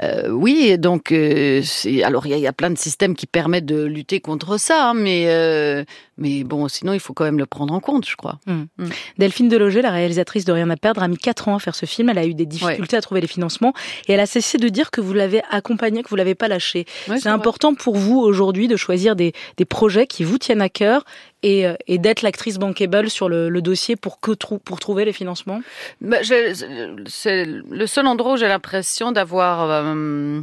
euh, 0.01 0.29
oui, 0.29 0.77
donc 0.77 1.11
euh, 1.11 1.61
alors 2.03 2.25
il 2.25 2.31
y 2.31 2.33
a, 2.33 2.37
y 2.37 2.47
a, 2.47 2.53
plein 2.53 2.69
de 2.69 2.77
systèmes 2.77 3.15
qui 3.15 3.27
permettent 3.27 3.65
de 3.65 3.83
lutter 3.83 4.19
contre 4.19 4.57
ça, 4.57 4.89
hein, 4.89 4.93
mais 4.93 5.25
euh, 5.27 5.83
mais 6.17 6.43
bon, 6.43 6.67
sinon 6.67 6.93
il 6.93 6.99
faut 6.99 7.13
quand 7.13 7.23
même 7.23 7.39
le 7.39 7.45
prendre 7.45 7.73
en 7.73 7.79
compte, 7.79 8.07
je 8.07 8.15
crois. 8.15 8.39
Mmh. 8.45 8.53
Mmh. 8.77 8.85
Delphine 9.17 9.49
Deloger, 9.49 9.81
la 9.81 9.91
réalisatrice 9.91 10.45
de 10.45 10.53
Rien 10.53 10.69
à 10.69 10.77
perdre, 10.77 11.01
a 11.01 11.07
mis 11.07 11.17
quatre 11.17 11.47
ans 11.47 11.55
à 11.55 11.59
faire 11.59 11.73
ce 11.73 11.85
film. 11.85 12.09
Elle 12.09 12.19
a 12.19 12.25
eu 12.25 12.35
des 12.35 12.45
difficultés 12.45 12.95
à 12.95 13.01
trouver 13.01 13.21
les 13.21 13.27
financements 13.27 13.73
et 14.07 14.13
elle 14.13 14.19
a 14.19 14.25
cessé 14.25 14.57
de 14.57 14.69
dire 14.69 14.91
que 14.91 15.01
vous 15.01 15.13
l'avez 15.13 15.41
accompagné, 15.49 16.03
que 16.03 16.09
vous 16.09 16.15
l'avez 16.15 16.35
pas 16.35 16.47
lâché. 16.47 16.85
c'est 17.07 17.27
important 17.27 17.73
pour 17.73 17.95
vous 17.95 18.19
aujourd'hui 18.19 18.67
de 18.67 18.75
choisir 18.75 19.15
des, 19.15 19.33
des 19.57 19.65
projets 19.65 20.05
qui 20.05 20.23
vous 20.23 20.37
tiennent 20.37 20.61
à 20.61 20.69
cœur 20.69 21.05
et, 21.41 21.67
euh, 21.67 21.75
et 21.87 21.97
d'être 21.97 22.21
l'actrice 22.21 22.57
bankable 22.57 23.09
sur 23.09 23.29
le, 23.29 23.49
le, 23.49 23.61
dossier 23.61 23.95
pour 23.95 24.19
que 24.19 24.31
pour 24.31 24.79
trouver 24.79 25.05
les 25.05 25.13
financements? 25.13 25.61
Bah, 26.01 26.17
C'est 26.23 27.45
le 27.45 27.87
seul 27.87 28.07
endroit 28.07 28.33
où 28.33 28.37
j'ai 28.37 28.47
l'impression 28.47 29.11
d'avoir 29.11 29.69
euh, 29.69 30.41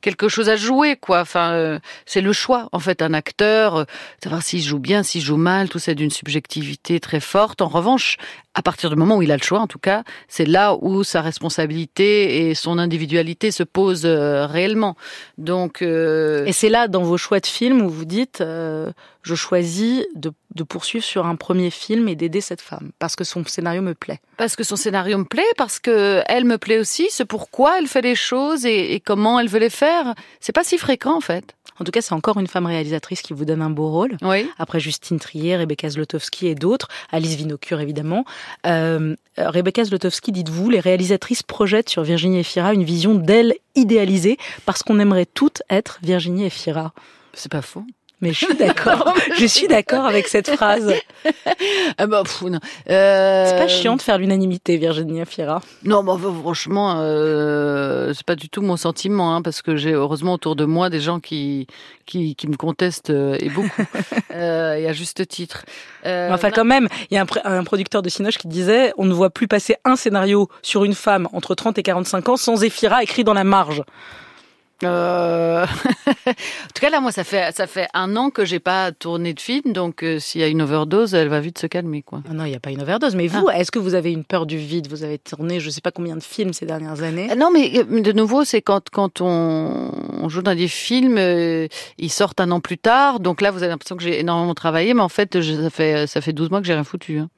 quelque 0.00 0.28
chose 0.28 0.48
à 0.48 0.56
jouer, 0.56 0.96
quoi. 0.96 1.20
Enfin, 1.20 1.52
euh, 1.52 1.78
c'est 2.06 2.20
le 2.20 2.32
choix, 2.32 2.68
en 2.72 2.78
fait, 2.78 3.02
un 3.02 3.14
acteur, 3.14 3.86
savoir 4.22 4.42
s'il 4.42 4.62
joue 4.62 4.78
bien, 4.78 5.02
s'il 5.02 5.22
joue 5.22 5.36
mal, 5.36 5.68
tout 5.68 5.78
ça 5.78 5.94
d'une 5.94 6.10
subjectivité 6.10 7.00
très 7.00 7.20
forte. 7.20 7.62
En 7.62 7.68
revanche, 7.68 8.16
à 8.58 8.62
partir 8.62 8.90
du 8.90 8.96
moment 8.96 9.16
où 9.18 9.22
il 9.22 9.30
a 9.30 9.36
le 9.36 9.42
choix, 9.42 9.60
en 9.60 9.68
tout 9.68 9.78
cas, 9.78 10.02
c'est 10.26 10.44
là 10.44 10.76
où 10.80 11.04
sa 11.04 11.22
responsabilité 11.22 12.48
et 12.48 12.54
son 12.56 12.78
individualité 12.78 13.52
se 13.52 13.62
posent 13.62 14.04
réellement. 14.04 14.96
Donc, 15.38 15.80
et 15.80 16.52
c'est 16.52 16.68
là, 16.68 16.88
dans 16.88 17.02
vos 17.02 17.16
choix 17.16 17.38
de 17.38 17.46
films, 17.46 17.82
où 17.82 17.88
vous 17.88 18.04
dites 18.04 18.42
je 19.28 19.34
choisis 19.34 20.06
de, 20.14 20.32
poursuivre 20.64 21.04
sur 21.04 21.26
un 21.26 21.36
premier 21.36 21.70
film 21.70 22.08
et 22.08 22.16
d'aider 22.16 22.40
cette 22.40 22.60
femme 22.60 22.90
parce 22.98 23.14
que 23.14 23.24
son 23.24 23.44
scénario 23.44 23.80
me 23.80 23.94
plaît. 23.94 24.20
Parce 24.36 24.56
que 24.56 24.64
son 24.64 24.74
scénario 24.74 25.18
me 25.18 25.24
plaît, 25.24 25.52
parce 25.56 25.78
que 25.78 26.22
elle 26.26 26.44
me 26.44 26.58
plaît 26.58 26.78
aussi, 26.78 27.08
c'est 27.10 27.24
pourquoi 27.24 27.78
elle 27.78 27.86
fait 27.86 28.00
les 28.00 28.14
choses 28.14 28.66
et, 28.66 29.00
comment 29.04 29.38
elle 29.38 29.48
veut 29.48 29.60
les 29.60 29.70
faire. 29.70 30.14
C'est 30.40 30.52
pas 30.52 30.64
si 30.64 30.78
fréquent 30.78 31.16
en 31.16 31.20
fait. 31.20 31.54
En 31.80 31.84
tout 31.84 31.92
cas, 31.92 32.00
c'est 32.00 32.14
encore 32.14 32.38
une 32.38 32.46
femme 32.46 32.66
réalisatrice 32.66 33.22
qui 33.22 33.32
vous 33.32 33.44
donne 33.44 33.62
un 33.62 33.70
beau 33.70 33.90
rôle. 33.90 34.16
Oui. 34.22 34.48
Après 34.58 34.80
Justine 34.80 35.18
Trier, 35.18 35.56
Rebecca 35.56 35.88
Zlotowski 35.88 36.48
et 36.48 36.54
d'autres, 36.54 36.88
Alice 37.10 37.34
Vinocure 37.36 37.80
évidemment. 37.80 38.24
Euh, 38.66 39.14
Rebecca 39.36 39.84
Zlotowski, 39.84 40.32
dites-vous, 40.32 40.70
les 40.70 40.80
réalisatrices 40.80 41.42
projettent 41.42 41.88
sur 41.88 42.02
Virginie 42.02 42.40
Efira 42.40 42.74
une 42.74 42.84
vision 42.84 43.14
d'elle 43.14 43.54
idéalisée 43.74 44.38
parce 44.66 44.82
qu'on 44.82 44.98
aimerait 44.98 45.26
toutes 45.26 45.62
être 45.70 45.98
Virginie 46.02 46.46
Efira. 46.46 46.92
C'est 47.34 47.52
pas 47.52 47.62
faux. 47.62 47.84
Mais 48.20 48.32
je 48.32 48.46
suis 48.46 48.54
d'accord. 48.54 49.14
je 49.38 49.46
suis 49.46 49.68
d'accord 49.68 50.04
avec 50.04 50.26
cette 50.28 50.50
phrase. 50.50 50.92
ah 51.98 52.06
bah, 52.06 52.22
non. 52.42 52.58
Euh... 52.90 53.46
C'est 53.46 53.56
pas 53.56 53.68
chiant 53.68 53.96
de 53.96 54.02
faire 54.02 54.18
l'unanimité, 54.18 54.76
Virginie 54.76 55.24
Fira. 55.26 55.60
Non, 55.84 56.02
bah, 56.02 56.16
franchement, 56.40 56.96
euh, 56.98 58.12
c'est 58.14 58.26
pas 58.26 58.36
du 58.36 58.48
tout 58.48 58.62
mon 58.62 58.76
sentiment, 58.76 59.34
hein, 59.34 59.42
parce 59.42 59.62
que 59.62 59.76
j'ai 59.76 59.92
heureusement 59.92 60.34
autour 60.34 60.56
de 60.56 60.64
moi 60.64 60.90
des 60.90 61.00
gens 61.00 61.20
qui 61.20 61.66
qui, 62.08 62.34
qui 62.34 62.48
me 62.48 62.56
contestent 62.56 63.10
euh, 63.10 63.36
et 63.38 63.50
beaucoup, 63.50 63.82
euh, 64.34 64.74
et 64.74 64.88
à 64.88 64.92
juste 64.92 65.28
titre. 65.28 65.64
Euh, 66.06 66.30
enfin, 66.32 66.50
quand 66.50 66.64
même, 66.64 66.88
il 67.10 67.14
y 67.14 67.18
a 67.18 67.22
un, 67.22 67.58
un, 67.58 67.64
producteur 67.64 68.02
de 68.02 68.08
Cinoche 68.08 68.38
qui 68.38 68.48
disait 68.48 68.92
on 68.96 69.04
ne 69.04 69.12
voit 69.12 69.30
plus 69.30 69.46
passer 69.46 69.76
un 69.84 69.94
scénario 69.94 70.48
sur 70.62 70.84
une 70.84 70.94
femme 70.94 71.28
entre 71.32 71.54
30 71.54 71.78
et 71.78 71.82
45 71.82 72.30
ans 72.30 72.36
sans 72.36 72.64
Ephira 72.64 73.02
écrit 73.02 73.24
dans 73.24 73.34
la 73.34 73.44
marge. 73.44 73.82
Euh... 74.84 75.64
en 76.06 76.32
tout 76.74 76.80
cas, 76.80 76.90
là, 76.90 77.00
moi, 77.00 77.10
ça 77.12 77.24
fait 77.24 77.54
ça 77.54 77.66
fait 77.66 77.88
un 77.94 78.14
an 78.16 78.30
que 78.30 78.44
j'ai 78.44 78.60
pas 78.60 78.92
tourné 78.92 79.34
de 79.34 79.40
film, 79.40 79.72
donc 79.72 80.02
euh, 80.04 80.18
s'il 80.18 80.40
y 80.40 80.44
a 80.44 80.46
une 80.48 80.62
overdose, 80.62 81.14
elle 81.14 81.28
va 81.28 81.40
vite 81.40 81.58
se 81.58 81.66
calmer, 81.66 82.02
quoi. 82.02 82.22
Ah 82.30 82.32
non, 82.32 82.44
il 82.44 82.50
n'y 82.50 82.56
a 82.56 82.60
pas 82.60 82.70
une 82.70 82.80
overdose. 82.82 83.16
Mais 83.16 83.26
vous, 83.26 83.48
est-ce 83.50 83.70
que 83.70 83.78
vous 83.78 83.94
avez 83.94 84.12
une 84.12 84.24
peur 84.24 84.46
du 84.46 84.56
vide? 84.56 84.88
Vous 84.88 85.02
avez 85.04 85.18
tourné, 85.18 85.58
je 85.60 85.70
sais 85.70 85.80
pas 85.80 85.90
combien 85.90 86.16
de 86.16 86.22
films 86.22 86.52
ces 86.52 86.66
dernières 86.66 87.02
années? 87.02 87.28
Euh, 87.30 87.34
Non, 87.34 87.50
mais 87.52 87.72
euh, 87.78 88.00
de 88.00 88.12
nouveau, 88.12 88.44
c'est 88.44 88.62
quand 88.62 88.88
quand 88.90 89.20
on, 89.20 89.90
on 90.22 90.28
joue 90.28 90.42
dans 90.42 90.54
des 90.54 90.68
films, 90.68 91.16
euh, 91.18 91.66
ils 91.98 92.10
sortent 92.10 92.40
un 92.40 92.50
an 92.52 92.60
plus 92.60 92.78
tard, 92.78 93.20
donc 93.20 93.40
là, 93.40 93.50
vous 93.50 93.62
avez 93.62 93.70
l'impression 93.72 93.96
que 93.96 94.02
j'ai 94.04 94.20
énormément 94.20 94.54
travaillé, 94.54 94.94
mais 94.94 95.02
en 95.02 95.08
fait, 95.08 95.40
je- 95.40 95.54
ça 95.62 95.70
fait 95.70 96.06
ça 96.06 96.20
fait 96.20 96.32
12 96.32 96.50
mois 96.50 96.60
que 96.60 96.66
j'ai 96.66 96.74
rien 96.74 96.84
foutu. 96.84 97.18
hein. 97.18 97.28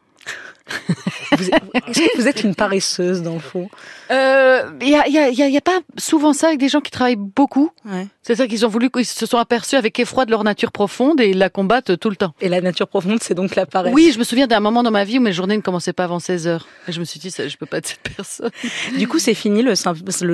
Vous 1.39 1.49
êtes- 1.51 2.43
vous 2.43 2.49
une 2.49 2.55
paresseuse 2.55 3.23
dans 3.23 3.35
le 3.35 3.41
fond? 3.41 3.69
Euh, 4.11 4.63
Il 4.81 4.89
y, 4.89 4.95
a, 4.95 5.07
il 5.07 5.15
y, 5.15 5.19
a, 5.19 5.29
il 5.29 5.35
y 5.39 5.43
a- 5.43 5.47
il 5.49 5.53
y 5.55 5.57
a 5.57 5.61
pas 5.61 5.79
souvent 5.99 6.33
ça 6.33 6.49
avec 6.49 6.59
des 6.59 6.69
gens 6.69 6.81
qui 6.81 6.91
travaillent 6.91 7.17
beaucoup. 7.17 7.71
Ouais. 7.85 8.07
C'est-à-dire 8.23 8.49
qu'ils 8.49 8.67
ont 8.67 8.69
voulu, 8.69 8.91
qu'ils 8.91 9.05
se 9.07 9.27
sont 9.27 9.39
aperçus 9.39 9.77
avec 9.77 9.99
effroi 9.99 10.25
de 10.25 10.31
leur 10.31 10.45
nature 10.45 10.73
profonde 10.73 11.21
et 11.21 11.31
ils 11.31 11.39
la 11.39 11.49
combattent 11.51 11.99
tout 11.99 12.11
le 12.11 12.17
temps. 12.17 12.35
Et 12.41 12.49
la 12.49 12.61
nature 12.61 12.89
profonde, 12.89 13.19
c'est 13.23 13.35
donc 13.35 13.55
la 13.57 13.67
paresse. 13.67 13.93
Oui, 13.95 14.11
je 14.13 14.19
me 14.19 14.25
souviens 14.25 14.47
d'un 14.47 14.61
moment 14.61 14.83
dans 14.83 14.91
ma 14.91 15.05
vie 15.05 15.19
où 15.19 15.23
mes 15.23 15.33
journées 15.33 15.57
ne 15.57 15.63
commençaient 15.63 15.93
pas 15.93 16.05
avant 16.05 16.19
16 16.19 16.47
heures. 16.47 16.67
Et 16.89 16.93
je 16.93 17.01
me 17.01 17.05
suis 17.05 17.21
dit, 17.21 17.31
ça, 17.31 17.47
je 17.49 17.57
peux 17.57 17.67
pas 17.67 17.79
être 17.79 17.87
cette 17.89 18.15
personne. 18.17 18.51
Du 18.99 19.07
coup, 19.09 19.19
c'est 19.19 19.35
fini 19.35 19.63
le, 19.63 19.75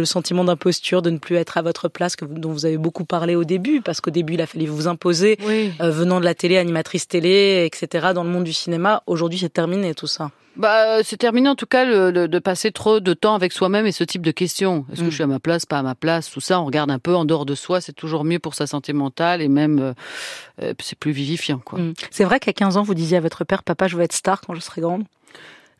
sentiment 0.05 0.45
d'imposture, 0.45 1.03
de 1.03 1.11
ne 1.11 1.19
plus 1.19 1.37
être 1.37 1.59
à 1.59 1.63
votre 1.63 1.89
place, 1.89 2.17
que 2.17 2.25
dont 2.25 2.51
vous 2.53 2.67
avez 2.67 2.79
beaucoup 2.79 3.05
parlé 3.05 3.35
au 3.35 3.45
début, 3.45 3.81
parce 3.83 4.01
qu'au 4.01 4.11
début, 4.11 4.35
il 4.35 4.41
a 4.41 4.47
fallu 4.47 4.67
vous 4.67 4.89
imposer, 4.89 5.39
Oui. 5.47 5.73
euh, 5.81 5.91
venant 5.91 6.21
de 6.21 6.25
la 6.25 6.35
télé, 6.35 6.57
animatrice 6.59 7.07
télé, 7.09 7.69
etc., 7.71 8.09
dans 8.15 8.25
le 8.25 8.31
monde 8.31 8.45
du 8.45 8.53
cinéma. 8.53 9.03
Aujourd'hui, 9.07 9.39
c'est 9.39 9.53
terminé 9.53 9.95
tout 9.95 10.07
ça. 10.07 10.16
Bah, 10.59 11.03
c'est 11.05 11.19
terminé 11.19 11.51
en 11.51 11.55
tout 11.55 11.67
cas 11.67 11.85
le, 11.85 12.11
le- 12.11 12.29
de 12.29 12.39
passer 12.39 12.73
trop 12.73 12.99
de 12.99 13.13
temps 13.13 13.35
avec 13.35 13.53
soi-même 13.53 13.85
et 13.85 13.93
ce 13.93 14.05
type 14.05 14.23
de 14.23 14.31
questions. 14.31 14.87
Est-ce 14.91 15.01
que 15.03 15.07
Mm. 15.09 15.11
je 15.11 15.15
suis 15.15 15.23
à 15.23 15.27
ma 15.27 15.39
place, 15.39 15.67
pas 15.67 15.79
à 15.79 15.83
ma 15.83 15.95
place 15.95 16.31
Tout 16.31 16.41
ça, 16.41 16.59
on 16.61 16.65
regarde 16.65 16.91
un 16.91 16.99
peu 16.99 17.15
en 17.15 17.27
dehors 17.27 17.45
de 17.45 17.55
soi. 17.55 17.83
C'est 17.83 17.93
toujours 17.93 18.25
mieux 18.25 18.39
pour 18.39 18.55
sa 18.55 18.67
santé 18.67 18.95
mentale 18.95 19.43
et 19.43 19.49
même 19.49 19.79
euh, 19.79 19.93
euh, 20.63 20.73
c'est 20.81 20.99
plus 20.99 21.13
vivifiant, 21.13 21.59
quoi. 21.59 21.79
Mm. 21.79 21.93
C'est 22.11 22.25
vrai 22.25 22.41
qu'à 22.41 22.55
15 22.55 22.79
ans, 22.79 22.83
vous 22.83 22.95
disiez 22.95 23.19
à 23.19 23.21
votre 23.21 23.45
père, 23.45 23.63
papa, 23.65 23.87
je 23.87 23.97
veux 23.99 24.03
être 24.03 24.15
star 24.15 24.41
quand 24.41 24.55
je 24.55 24.61
serai 24.61 24.81
grande. 24.81 25.05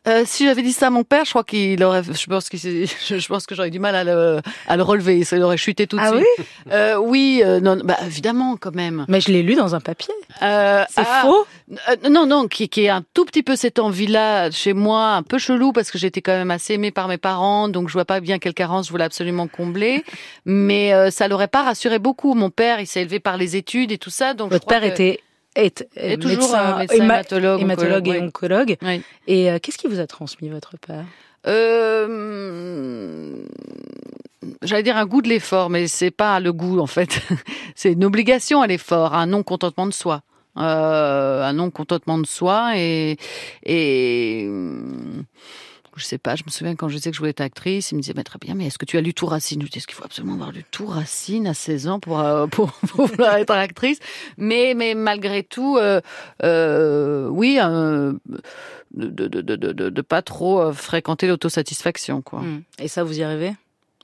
Euh, 0.07 0.23
si 0.25 0.45
j'avais 0.45 0.61
dit 0.61 0.71
ça 0.73 0.87
à 0.87 0.89
mon 0.89 1.03
père, 1.03 1.25
je 1.25 1.31
crois 1.31 1.43
qu'il 1.43 1.83
aurait, 1.83 2.01
je 2.03 2.25
pense 2.27 2.45
s'est- 2.45 2.85
je 2.85 3.17
je 3.19 3.27
pense 3.27 3.45
que 3.45 3.55
j'aurais 3.55 3.69
du 3.69 3.79
mal 3.79 3.95
à 3.95 4.03
le, 4.03 4.39
à 4.67 4.77
le 4.77 4.83
relever. 4.83 5.23
Ça 5.23 5.35
il 5.35 5.43
aurait 5.43 5.57
chuté 5.57 5.85
tout 5.87 5.97
de 5.97 6.01
Ah 6.01 6.11
suite. 6.13 6.47
Euh, 6.71 6.95
oui, 6.97 7.41
euh, 7.43 7.59
non, 7.59 7.77
bah 7.83 7.97
évidemment 8.05 8.55
quand 8.57 8.73
même. 8.73 9.05
Mais 9.09 9.19
je 9.21 9.31
l'ai 9.31 9.43
lu 9.43 9.55
dans 9.55 9.75
un 9.75 9.79
papier. 9.81 10.13
Euh, 10.41 10.83
C'est 10.89 11.01
ah, 11.05 11.23
faux? 11.25 11.45
euh, 11.89 12.09
non, 12.09 12.25
non, 12.25 12.47
qui, 12.47 12.69
qui 12.69 12.85
est 12.85 12.89
un 12.89 13.03
tout 13.13 13.25
petit 13.25 13.43
peu 13.43 13.55
cette 13.55 13.79
envie-là 13.79 14.49
chez 14.51 14.73
moi, 14.73 15.13
un 15.13 15.23
peu 15.23 15.37
chelou 15.37 15.71
parce 15.73 15.91
que 15.91 15.97
j'étais 15.97 16.21
quand 16.21 16.31
même 16.33 16.51
assez 16.51 16.73
aimée 16.75 16.91
par 16.91 17.07
mes 17.07 17.17
parents, 17.17 17.67
donc 17.67 17.89
je 17.89 17.93
vois 17.93 18.05
pas 18.05 18.19
bien 18.21 18.39
quelle 18.39 18.53
carence 18.53 18.87
je 18.87 18.91
voulais 18.91 19.03
absolument 19.03 19.47
combler. 19.47 20.03
Mais 20.45 20.93
euh, 20.93 21.09
ça 21.11 21.27
l'aurait 21.27 21.47
pas 21.49 21.63
rassuré 21.63 21.99
beaucoup. 21.99 22.33
Mon 22.33 22.49
père, 22.49 22.79
il 22.79 22.87
s'est 22.87 23.01
élevé 23.01 23.19
par 23.19 23.35
les 23.37 23.55
études 23.55 23.91
et 23.91 23.97
tout 23.97 24.09
ça, 24.09 24.33
donc 24.33 24.49
je 24.51 24.55
Votre 24.55 24.65
crois 24.65 24.79
père 24.79 24.89
que- 24.89 24.93
était 24.93 25.19
est, 25.65 25.87
est 25.95 26.17
toujours 26.21 26.37
médecin, 26.39 26.73
euh, 26.73 26.77
médecin, 26.79 26.95
héma- 26.95 27.03
hématologue, 27.03 27.61
hématologue 27.61 28.07
et 28.07 28.19
oncologue. 28.19 28.77
Oui. 28.81 29.01
Et 29.27 29.51
euh, 29.51 29.59
qu'est-ce 29.61 29.77
qui 29.77 29.87
vous 29.87 29.99
a 29.99 30.07
transmis 30.07 30.49
votre 30.49 30.77
père 30.77 31.05
Euh, 31.47 33.43
J'allais 34.61 34.83
dire 34.83 34.97
un 34.97 35.05
goût 35.05 35.21
de 35.21 35.27
l'effort, 35.29 35.69
mais 35.69 35.87
c'est 35.87 36.11
pas 36.11 36.39
le 36.39 36.53
goût 36.53 36.79
en 36.79 36.87
fait. 36.87 37.19
c'est 37.75 37.91
une 37.93 38.05
obligation 38.05 38.61
à 38.61 38.67
l'effort, 38.67 39.13
un 39.13 39.25
non 39.27 39.43
contentement 39.43 39.85
de 39.87 39.93
soi, 39.93 40.21
euh, 40.57 41.43
un 41.43 41.53
non 41.53 41.69
contentement 41.69 42.17
de 42.17 42.25
soi 42.25 42.71
et 42.77 43.17
et 43.65 44.47
je 45.97 46.05
sais 46.05 46.17
pas. 46.17 46.35
Je 46.35 46.43
me 46.45 46.51
souviens 46.51 46.75
quand 46.75 46.89
je 46.89 46.95
disais 46.95 47.09
que 47.09 47.15
je 47.15 47.19
voulais 47.19 47.31
être 47.31 47.41
actrice, 47.41 47.91
il 47.91 47.95
me 47.95 48.01
disait 48.01 48.13
bah, 48.13 48.23
très 48.23 48.39
bien, 48.39 48.55
mais 48.55 48.67
est-ce 48.67 48.77
que 48.77 48.85
tu 48.85 48.97
as 48.97 49.01
lu 49.01 49.13
tout 49.13 49.25
Racine? 49.25 49.59
Je 49.59 49.65
lui 49.65 49.71
dis 49.71 49.79
est-ce 49.79 49.87
qu'il 49.87 49.95
faut 49.95 50.05
absolument 50.05 50.33
avoir 50.33 50.51
lu 50.51 50.63
tout 50.71 50.85
Racine 50.85 51.47
à 51.47 51.53
16 51.53 51.87
ans 51.87 51.99
pour 51.99 52.19
euh, 52.19 52.47
pour, 52.51 52.71
vouloir 52.93 53.35
être 53.35 53.51
actrice? 53.51 53.99
Mais 54.37 54.73
mais 54.75 54.93
malgré 54.93 55.43
tout, 55.43 55.77
euh, 55.77 56.01
euh, 56.43 57.27
oui. 57.27 57.57
de, 57.57 58.17
de, 58.93 59.41
de, 59.41 59.89
de, 59.89 60.01
pas 60.01 60.21
trop 60.21 60.71
fréquenter 60.71 61.27
l'autosatisfaction, 61.27 62.21
quoi. 62.21 62.41
Mm. 62.41 62.63
Et 62.79 62.87
ça, 62.87 63.03
vous 63.03 63.19
y 63.19 63.23
arrivez 63.23 63.53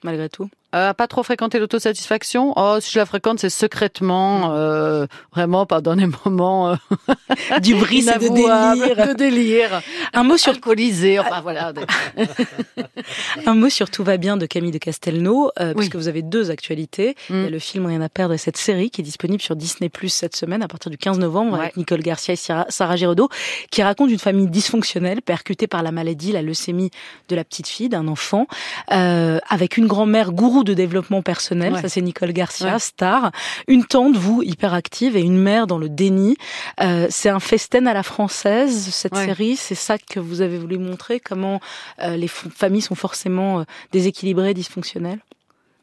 malgré 0.04 0.30
tout? 0.30 0.50
Euh, 0.74 0.94
pas 0.94 1.08
trop 1.08 1.24
fréquenter 1.24 1.60
l'autosatisfaction? 1.60 2.54
Oh, 2.56 2.78
si 2.80 2.92
je 2.92 3.00
la 3.00 3.06
fréquente, 3.06 3.40
c'est 3.40 3.50
secrètement, 3.50 4.52
euh, 4.54 5.06
vraiment 5.34 5.66
pas 5.66 5.82
dans 5.82 5.94
les 5.96 6.08
moments 6.26 6.72
euh, 6.72 6.76
Du 7.62 7.76
bris 7.76 8.00
et 8.00 8.18
de 8.18 8.30
délire. 8.34 9.08
de 9.08 9.14
délire, 9.14 9.82
Un 10.14 10.24
mot 10.24 10.38
sur 10.38 10.52
alcoolisé. 10.54 11.20
Enfin 11.20 11.42
voilà. 11.42 11.74
un 13.46 13.54
mot 13.56 13.70
sur 13.70 13.90
tout 13.90 14.04
va 14.04 14.18
bien 14.18 14.38
de 14.38 14.46
Camille 14.46 14.72
de 14.72 14.78
Castelnau, 14.78 15.52
euh, 15.60 15.70
Oui. 15.70 15.76
puisque 15.78 15.96
vous 15.96 16.08
avez 16.08 16.22
deux 16.22 16.52
actualités. 16.52 17.16
Il 17.30 17.36
y 17.36 17.40
a 17.40 17.48
Mm. 17.48 17.52
le 17.52 17.60
film 17.60 17.86
Rien 17.86 18.02
à 18.02 18.10
perdre 18.10 18.34
et 18.34 18.38
cette 18.38 18.58
série 18.58 18.90
qui 18.90 19.02
est 19.02 19.04
disponible 19.04 19.42
sur 19.42 19.56
Disney 19.56 19.90
Plus 19.90 20.10
cette 20.10 20.36
semaine 20.36 20.64
à 20.64 20.68
partir 20.68 20.90
du 20.90 20.98
15 20.98 21.20
novembre 21.20 21.56
avec. 21.56 21.78
Nicole 21.78 22.02
Garcia 22.02 22.34
et 22.34 22.38
Sarah, 22.38 22.66
Sarah 22.70 22.96
Giraudot, 22.96 23.30
qui 23.72 23.84
raconte 23.84 24.10
une 24.12 24.20
famille 24.20 24.48
dysfonctionnelle 24.48 25.22
percutée 25.22 25.68
par 25.68 25.84
la 25.84 25.92
maladie, 25.92 26.32
la 26.32 26.42
leucémie 26.42 26.92
de 27.30 27.36
la 27.36 27.44
petite 27.44 27.68
fille 27.68 27.90
d'un 27.90 28.08
enfant, 28.08 28.48
euh, 28.92 29.40
avec 29.50 29.78
une 29.78 29.88
grand-mère 29.88 30.32
gourou 30.32 30.63
de 30.64 30.74
développement 30.74 31.22
personnel, 31.22 31.74
Ouais. 31.74 31.82
ça 31.82 31.90
c'est 31.90 32.02
Nicole 32.02 32.32
Garcia, 32.34 32.74
Ouais. 32.74 32.80
star, 32.80 33.32
une 33.68 33.86
tante 33.86 34.16
vous 34.16 34.42
hyperactive 34.44 35.16
et 35.18 35.22
une 35.22 35.38
mère 35.38 35.68
dans 35.68 35.78
le 35.78 35.90
déni. 35.90 36.36
Euh, 36.82 37.08
c'est 37.10 37.30
un 37.30 37.40
festen 37.40 37.88
à 37.88 37.94
la 37.94 38.04
française 38.04 38.90
cette 38.92 39.16
Ouais. 39.16 39.26
série, 39.26 39.56
c'est 39.56 39.76
ça 39.76 39.98
que 39.98 40.20
vous 40.20 40.42
avez 40.42 40.58
voulu 40.58 40.78
montrer 40.78 41.20
comment 41.20 41.60
euh, 42.02 42.16
les 42.18 42.28
familles 42.28 42.82
sont 42.82 42.96
forcément 42.96 43.60
euh, 43.60 43.64
déséquilibrées, 43.92 44.54
dysfonctionnelles? 44.54 45.20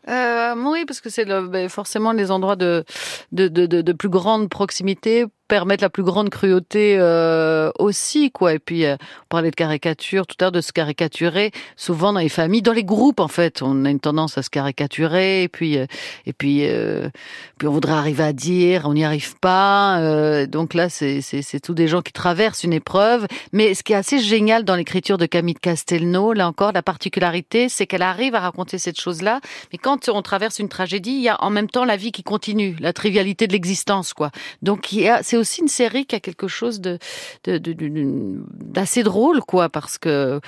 Euh, 0.09 0.55
oui, 0.57 0.85
parce 0.87 1.01
que 1.01 1.11
c'est 1.11 1.25
le, 1.25 1.47
ben, 1.47 1.69
forcément 1.69 2.13
les 2.13 2.31
endroits 2.31 2.57
de, 2.57 2.85
de, 3.33 3.49
de, 3.49 3.67
de, 3.67 3.83
de 3.83 3.93
plus 3.93 4.09
grande 4.09 4.49
proximité 4.49 5.27
permettent 5.50 5.80
la 5.80 5.90
plus 5.90 6.04
grande 6.04 6.30
cruauté 6.30 6.97
euh, 6.97 7.73
aussi, 7.80 8.30
quoi. 8.30 8.54
Et 8.54 8.61
puis, 8.61 8.85
euh, 8.85 8.95
on 8.95 9.26
parlait 9.28 9.50
de 9.50 9.57
caricature 9.57 10.25
tout 10.28 10.37
à 10.38 10.45
l'heure, 10.45 10.52
de 10.52 10.61
se 10.61 10.73
caricaturer. 10.73 11.50
Souvent 11.76 12.12
dans 12.12 12.21
les 12.21 12.28
familles, 12.28 12.62
dans 12.62 12.73
les 12.73 12.85
groupes, 12.85 13.19
en 13.19 13.26
fait, 13.26 13.61
on 13.61 13.85
a 13.85 13.90
une 13.90 13.99
tendance 13.99 14.38
à 14.38 14.42
se 14.42 14.49
caricaturer. 14.49 15.42
Et 15.42 15.49
puis, 15.49 15.76
euh, 15.76 15.87
et 16.25 16.33
puis, 16.33 16.64
puis 17.59 17.69
on 17.69 17.73
voudrait 17.73 17.95
arriver 17.95 18.23
à 18.23 18.33
dire, 18.33 18.83
on 18.87 18.95
n'y 18.95 19.04
arrive 19.04 19.37
pas. 19.38 20.47
donc 20.47 20.75
là, 20.75 20.88
c'est 20.88 21.61
tous 21.61 21.75
des 21.75 21.88
gens 21.88 22.00
qui 22.00 22.12
traversent 22.12 22.62
une 22.62 22.73
épreuve. 22.73 23.26
Mais 23.52 23.75
ce 23.75 23.83
qui 23.83 23.92
est 23.92 23.97
assez 23.97 24.21
génial 24.21 24.64
dans 24.64 24.76
l'écriture 24.76 25.19
de 25.19 25.26
Camille 25.26 25.57
Castelnau, 25.57 26.33
là 26.33 26.47
encore, 26.47 26.71
la 26.73 26.83
particularité, 26.83 27.69
c'est 27.69 27.88
qu'elle 27.88 28.02
arrive 28.02 28.37
à 28.37 28.40
raconter 28.40 28.78
cette 28.78 29.00
chose-là. 29.00 29.40
Mais 29.73 29.78
quand 29.78 30.09
on 30.09 30.23
traverse 30.23 30.61
une 30.61 30.69
tragédie, 30.69 31.11
il 31.11 31.23
y 31.23 31.28
a 31.28 31.42
en 31.42 31.50
même 31.50 31.69
temps 31.69 31.85
la 31.85 31.97
vie 31.97 32.12
qui 32.12 32.23
continue, 32.23 32.76
la 32.78 32.92
trivialité 32.92 33.49
de 33.49 33.52
l'existence, 33.52 34.14
quoi. 34.14 34.30
Donc 34.62 34.92
aussi 35.41 35.61
une 35.63 35.69
série 35.69 36.07
qui 36.07 36.15
a 36.15 36.21
quelque 36.21 36.49
chose 36.49 36.81
de, 36.81 36.99
d'assez 37.45 39.03
drôle, 39.03 39.41
quoi, 39.41 39.69
parce 39.69 39.99
que 39.99 40.41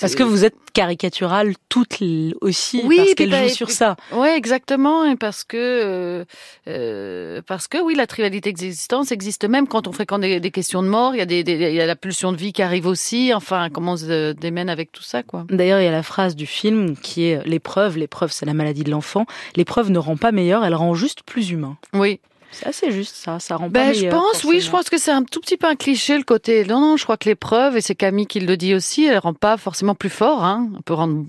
Parce 0.00 0.14
que 0.14 0.22
vous 0.22 0.44
êtes 0.44 0.54
caricaturales 0.72 1.54
toutes 1.68 1.98
aussi, 2.40 2.80
Oui, 2.84 2.96
parce 2.96 3.08
puis 3.08 3.14
qu'elles 3.16 3.30
bah, 3.30 3.48
sur 3.48 3.70
ça. 3.72 3.96
Ouais, 4.12 4.36
exactement, 4.36 5.04
et 5.04 5.16
parce 5.16 5.42
que 5.42 5.56
euh, 5.56 6.24
euh, 6.68 7.42
parce 7.44 7.66
que 7.66 7.78
oui, 7.82 7.96
la 7.96 8.06
trivialité 8.06 8.50
d'existence 8.52 9.10
existe 9.10 9.44
même 9.48 9.66
quand 9.66 9.88
on 9.88 9.92
fréquente 9.92 10.20
des, 10.20 10.38
des 10.38 10.50
questions 10.52 10.82
de 10.84 10.88
mort. 10.88 11.14
Il 11.16 11.18
y 11.18 11.20
a 11.22 11.26
des, 11.26 11.42
des- 11.42 11.54
il 11.70 11.74
y 11.74 11.80
a 11.80 11.86
la 11.86 11.96
pulsion 11.96 12.30
de 12.30 12.36
vie 12.36 12.52
qui 12.52 12.62
arrive 12.62 12.86
aussi. 12.86 13.34
Enfin, 13.34 13.68
comment 13.68 13.92
on 13.94 13.96
se 13.96 14.30
démène 14.32 14.70
avec 14.70 14.92
tout 14.92 15.02
ça, 15.02 15.24
quoi. 15.24 15.44
D'ailleurs, 15.50 15.80
il 15.80 15.84
y 15.84 15.88
a 15.88 15.92
la 15.92 16.04
phrase 16.04 16.36
du 16.36 16.46
film 16.46 16.96
qui 16.96 17.24
est 17.24 17.44
l'épreuve, 17.44 17.98
l'épreuve 17.98 18.30
c'est 18.30 18.46
la 18.46 18.54
maladie 18.54 18.84
de 18.84 18.90
l'enfant. 18.92 19.26
L'épreuve 19.56 19.90
ne 19.90 19.98
rend 19.98 20.16
pas 20.16 20.30
meilleur, 20.30 20.64
elle 20.64 20.76
rend 20.76 20.94
juste 20.94 21.24
plus 21.24 21.50
humain. 21.50 21.76
Oui. 21.94 22.20
C'est 22.52 22.66
assez 22.66 22.90
juste 22.90 23.14
ça, 23.16 23.38
ça 23.38 23.56
rend 23.56 23.64
pas 23.64 23.70
Ben, 23.70 23.94
je 23.94 24.00
meilleur. 24.06 24.20
pense, 24.20 24.44
oui, 24.44 24.60
je 24.60 24.70
pense 24.70 24.90
que 24.90 24.98
c'est 24.98 25.12
un 25.12 25.22
tout 25.22 25.40
petit 25.40 25.56
peu 25.56 25.66
un 25.68 25.76
cliché 25.76 26.16
le 26.18 26.24
côté. 26.24 26.64
Non, 26.64 26.80
non, 26.80 26.96
je 26.96 27.04
crois 27.04 27.16
que 27.16 27.28
l'épreuve, 27.28 27.76
et 27.76 27.80
c'est 27.80 27.94
Camille 27.94 28.26
qui 28.26 28.40
le 28.40 28.56
dit 28.56 28.74
aussi, 28.74 29.04
elle 29.06 29.18
rend 29.18 29.34
pas 29.34 29.56
forcément 29.56 29.94
plus 29.94 30.10
fort, 30.10 30.44
hein. 30.44 30.68
Elle 30.76 30.82
peut 30.82 30.94
rendre 30.94 31.24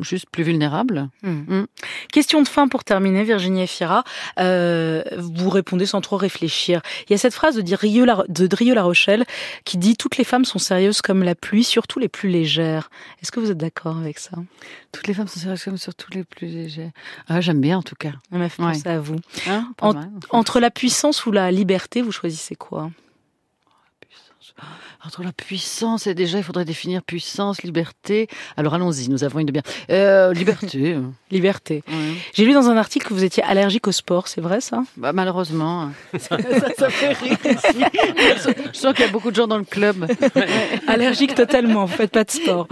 juste 0.00 0.26
plus 0.30 0.42
vulnérable. 0.44 1.08
Hmm. 1.22 1.30
Mm. 1.60 1.66
Question 2.12 2.42
de 2.42 2.48
fin 2.48 2.68
pour 2.68 2.84
terminer, 2.84 3.24
Virginie 3.24 3.62
Efira. 3.62 4.04
Euh, 4.38 5.02
vous 5.18 5.50
répondez 5.50 5.86
sans 5.86 6.00
trop 6.00 6.16
réfléchir. 6.16 6.80
Il 7.08 7.12
y 7.12 7.14
a 7.14 7.18
cette 7.18 7.34
phrase 7.34 7.56
de 7.56 7.62
Drieux 7.62 8.04
La, 8.04 8.24
de 8.28 8.46
Drieux 8.46 8.74
La 8.74 8.82
Rochelle 8.84 9.24
qui 9.64 9.78
dit 9.78 9.96
Toutes 9.96 10.16
les 10.16 10.24
femmes 10.24 10.44
sont 10.44 10.58
sérieuses 10.58 11.02
comme 11.02 11.22
la 11.22 11.34
pluie, 11.34 11.64
surtout 11.64 11.98
les 11.98 12.08
plus 12.08 12.28
légères. 12.28 12.90
Est-ce 13.22 13.32
que 13.32 13.40
vous 13.40 13.50
êtes 13.50 13.58
d'accord 13.58 13.96
avec 13.98 14.18
ça? 14.18 14.36
Toutes 14.92 15.06
les 15.08 15.14
femmes 15.14 15.28
sont 15.28 15.40
sérieuses 15.40 15.64
comme 15.64 15.76
surtout 15.78 16.10
les 16.12 16.24
plus 16.24 16.46
légères. 16.46 16.90
Ah, 17.28 17.40
j'aime 17.40 17.60
bien 17.60 17.78
en 17.78 17.82
tout 17.82 17.96
cas. 17.96 18.12
Elle 18.32 18.38
m'a 18.38 18.48
fait 18.48 18.62
Ouais. 18.62 18.72
penser 18.72 18.88
à 18.88 19.00
vous. 19.00 19.16
Hein. 19.48 19.72
Entre 20.30 20.60
la 20.60 20.70
puissance 20.70 21.26
ou 21.26 21.32
la 21.32 21.50
liberté, 21.50 22.02
vous 22.02 22.12
choisissez 22.12 22.54
quoi? 22.54 22.90
Entre 25.04 25.22
la 25.22 25.32
puissance 25.32 26.06
et 26.06 26.14
déjà, 26.14 26.38
il 26.38 26.44
faudrait 26.44 26.64
définir 26.64 27.02
puissance, 27.02 27.62
liberté. 27.62 28.28
Alors 28.56 28.74
allons-y, 28.74 29.08
nous 29.08 29.24
avons 29.24 29.38
une 29.38 29.50
bien. 29.50 29.62
Euh, 29.90 30.32
liberté. 30.32 30.96
Liberté. 31.30 31.82
Ouais. 31.88 32.14
J'ai 32.32 32.44
lu 32.44 32.52
dans 32.52 32.68
un 32.68 32.76
article 32.76 33.08
que 33.08 33.14
vous 33.14 33.24
étiez 33.24 33.42
allergique 33.42 33.86
au 33.88 33.92
sport, 33.92 34.28
c'est 34.28 34.40
vrai 34.40 34.60
ça? 34.60 34.84
Bah, 34.96 35.12
malheureusement, 35.12 35.90
ça, 36.18 36.36
ça 36.78 36.88
fait 36.90 37.12
rire. 37.12 37.36
Je 37.44 38.78
sens 38.78 38.94
qu'il 38.94 39.04
y 39.04 39.08
a 39.08 39.10
beaucoup 39.10 39.30
de 39.30 39.36
gens 39.36 39.48
dans 39.48 39.58
le 39.58 39.64
club. 39.64 40.06
Allergique 40.86 41.34
totalement, 41.34 41.84
vous 41.84 41.96
faites 41.96 42.12
pas 42.12 42.24
de 42.24 42.30
sport. 42.30 42.68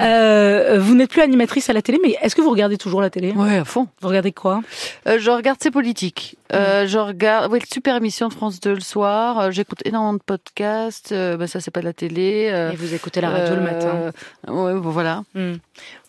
Euh, 0.00 0.78
vous 0.80 0.94
n'êtes 0.94 1.10
plus 1.10 1.22
animatrice 1.22 1.70
à 1.70 1.72
la 1.72 1.82
télé, 1.82 1.98
mais 2.02 2.16
est-ce 2.20 2.34
que 2.34 2.42
vous 2.42 2.50
regardez 2.50 2.76
toujours 2.76 3.00
la 3.00 3.10
télé? 3.10 3.30
Ouais, 3.32 3.58
à 3.58 3.64
fond. 3.64 3.88
Vous 4.00 4.08
regardez 4.08 4.32
quoi? 4.32 4.60
Euh, 5.06 5.18
je 5.20 5.30
regarde 5.30 5.58
ces 5.62 5.70
politiques. 5.70 6.36
Euh, 6.52 6.86
je 6.88 6.98
regarde, 6.98 7.52
oui, 7.52 7.60
super 7.72 7.94
émission 7.96 8.28
de 8.28 8.32
France 8.34 8.58
2 8.60 8.74
le 8.74 8.80
soir. 8.80 9.38
Euh, 9.38 9.50
J'écoute 9.52 9.78
énormément 9.84 10.14
de 10.14 10.22
podcasts. 10.24 11.12
Euh, 11.12 11.36
bah, 11.36 11.46
ça, 11.46 11.60
c'est 11.60 11.70
pas 11.70 11.80
de 11.80 11.84
la 11.84 11.92
télé. 11.92 12.48
Euh, 12.52 12.72
Et 12.72 12.76
vous 12.76 12.92
écoutez 12.92 13.20
la 13.20 13.30
radio 13.30 13.54
le 13.54 13.60
matin. 13.60 14.10
Ouais, 14.48 14.74
bon, 14.74 14.90
voilà. 14.90 15.22
Hmm. 15.34 15.54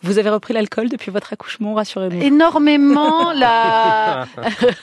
Vous 0.02 0.18
avez 0.18 0.30
repris 0.30 0.52
l'alcool 0.52 0.88
depuis 0.88 1.10
votre 1.12 1.32
accouchement, 1.32 1.74
rassurez-nous. 1.74 2.20
Énormément 2.22 3.32
la, 3.34 4.26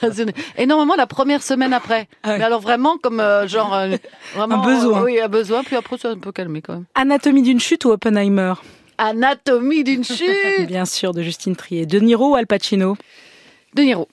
énormément 0.56 0.96
la 0.96 1.06
première 1.06 1.42
semaine 1.42 1.72
après. 1.74 2.08
Ah 2.22 2.30
ouais. 2.30 2.38
Mais 2.38 2.44
alors 2.44 2.60
vraiment 2.60 2.96
comme 2.96 3.22
genre 3.46 3.78
vraiment 4.34 4.62
Un 4.62 4.64
besoin. 4.64 5.02
oui, 5.02 5.20
un 5.20 5.28
besoin. 5.28 5.62
Puis 5.62 5.76
après, 5.76 5.96
c'est 6.00 6.08
un 6.08 6.16
peu 6.18 6.32
calmé 6.32 6.62
quand 6.62 6.72
même. 6.74 6.84
Anatomie 6.94 7.42
d'une 7.42 7.60
chute 7.60 7.84
ou 7.84 7.90
Oppenheimer? 7.90 8.54
Anatomie 8.98 9.84
d'une 9.84 10.04
chute. 10.16 10.66
Bien 10.66 10.84
sûr, 10.84 11.12
de 11.12 11.22
Justine 11.22 11.56
Trier. 11.56 11.86
De 11.86 11.98
Niro 11.98 12.32
ou 12.32 12.34
Al 12.36 12.46
Pacino? 12.46 12.96
De 13.74 13.82
Niro. 13.82 14.08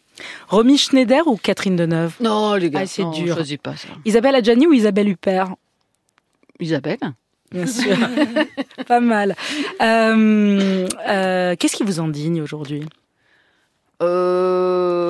Romy 0.50 0.78
Schneider 0.78 1.28
ou 1.28 1.38
Catherine 1.38 1.76
Deneuve? 1.76 2.16
Non, 2.20 2.56
les 2.56 2.70
gars, 2.70 2.80
Ah, 2.84 2.88
c'est 2.88 3.04
dur. 3.12 3.34
on 3.34 3.36
choisit 3.36 3.62
pas 3.62 3.76
ça. 3.76 3.90
Isabelle 4.06 4.36
Adjani 4.36 4.68
ou 4.68 4.74
Isabelle 4.74 5.10
Huppert? 5.10 5.56
Isabelle. 6.60 6.98
Bien 7.52 7.66
sûr. 7.68 7.96
pas 8.88 9.00
mal. 9.00 9.36
Euh, 9.82 10.88
euh, 11.08 11.56
Qu'est-ce 11.58 11.76
qui 11.76 11.84
vous 11.84 12.00
indigne 12.00 12.42
aujourd'hui? 12.42 12.84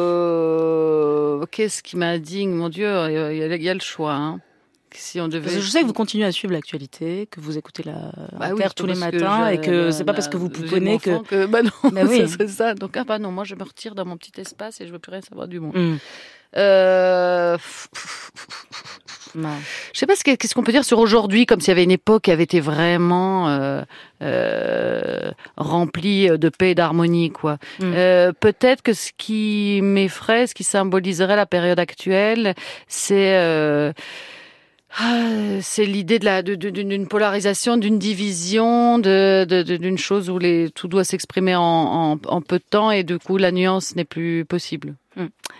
Euh... 0.07 1.45
Qu'est-ce 1.51 1.81
qui 1.83 1.97
m'indigne? 1.97 2.51
Mon 2.51 2.69
Dieu, 2.69 2.87
il 3.09 3.37
y, 3.59 3.63
y 3.63 3.69
a 3.69 3.73
le 3.73 3.79
choix. 3.79 4.13
Hein. 4.13 4.39
Si 4.97 5.21
on 5.21 5.27
devait. 5.27 5.43
Parce 5.43 5.55
que 5.55 5.61
je 5.61 5.69
sais 5.69 5.81
que 5.81 5.85
vous 5.85 5.93
continuez 5.93 6.25
à 6.25 6.31
suivre 6.31 6.53
l'actualité, 6.53 7.27
que 7.29 7.39
vous 7.39 7.57
écoutez 7.57 7.83
la 7.83 8.11
Bah 8.37 8.49
oui, 8.53 8.63
tous 8.75 8.85
les 8.85 8.95
matins 8.95 9.47
et 9.49 9.61
que 9.61 9.91
c'est 9.91 10.03
pas 10.03 10.13
parce 10.13 10.27
que 10.27 10.37
vous 10.37 10.49
mon 10.81 10.97
que. 10.97 11.21
que. 11.23 11.45
Bah 11.45 11.61
non, 11.61 11.71
Bah 11.91 12.01
oui. 12.09 12.27
c'est- 12.27 12.47
ça. 12.47 12.73
Donc, 12.73 12.97
ah 12.97 13.03
bah 13.03 13.19
non, 13.19 13.31
moi 13.31 13.43
je 13.43 13.55
me 13.55 13.63
retire 13.63 13.95
dans 13.95 14.05
mon 14.05 14.17
petit 14.17 14.39
espace 14.41 14.81
et 14.81 14.87
je 14.87 14.91
veux 14.91 14.99
plus 14.99 15.11
rien 15.11 15.21
savoir 15.21 15.47
du 15.47 15.59
monde. 15.59 15.75
Hmm. 15.75 15.97
Euh... 16.57 17.57
Je 19.35 19.99
sais 19.99 20.05
pas 20.07 20.15
ce 20.15 20.23
que- 20.23 20.35
qu'est-ce 20.35 20.55
qu'on 20.55 20.63
peut 20.63 20.71
dire 20.71 20.85
sur 20.85 20.97
aujourd'hui, 20.99 21.45
comme 21.45 21.59
s'il 21.59 21.67
y 21.69 21.71
avait 21.71 21.83
une 21.83 21.91
époque 21.91 22.23
qui 22.23 22.31
avait 22.31 22.43
été 22.43 22.59
vraiment 22.59 23.49
euh, 23.49 23.83
euh, 24.23 25.31
remplie 25.57 26.27
de 26.29 26.49
paix 26.49 26.71
et 26.71 26.75
d'harmonie, 26.75 27.29
quoi. 27.31 27.57
Mm. 27.79 27.93
Euh, 27.93 28.31
Peut-être 28.39 28.81
que 28.81 28.93
ce 28.93 29.11
qui 29.17 29.79
m'effraie, 29.83 30.47
ce 30.47 30.55
qui 30.55 30.63
symboliserait 30.63 31.35
la 31.35 31.45
période 31.45 31.79
actuelle, 31.79 32.55
c'est 32.87 33.93
ah, 34.99 35.61
c'est 35.61 35.85
l'idée 35.85 36.19
de 36.19 36.25
la 36.25 36.41
d'une 36.41 37.07
polarisation, 37.07 37.77
d'une 37.77 37.99
division, 37.99 38.99
de 38.99 39.45
d'une 39.77 39.97
chose 39.97 40.29
où 40.29 40.39
les 40.39 40.69
tout 40.71 40.87
doit 40.87 41.03
s'exprimer 41.03 41.55
en, 41.55 41.61
en, 41.61 42.19
en 42.25 42.41
peu 42.41 42.57
de 42.57 42.63
temps 42.69 42.91
et 42.91 43.03
du 43.03 43.19
coup 43.19 43.37
la 43.37 43.51
nuance 43.51 43.95
n'est 43.95 44.05
plus 44.05 44.43
possible. 44.45 44.95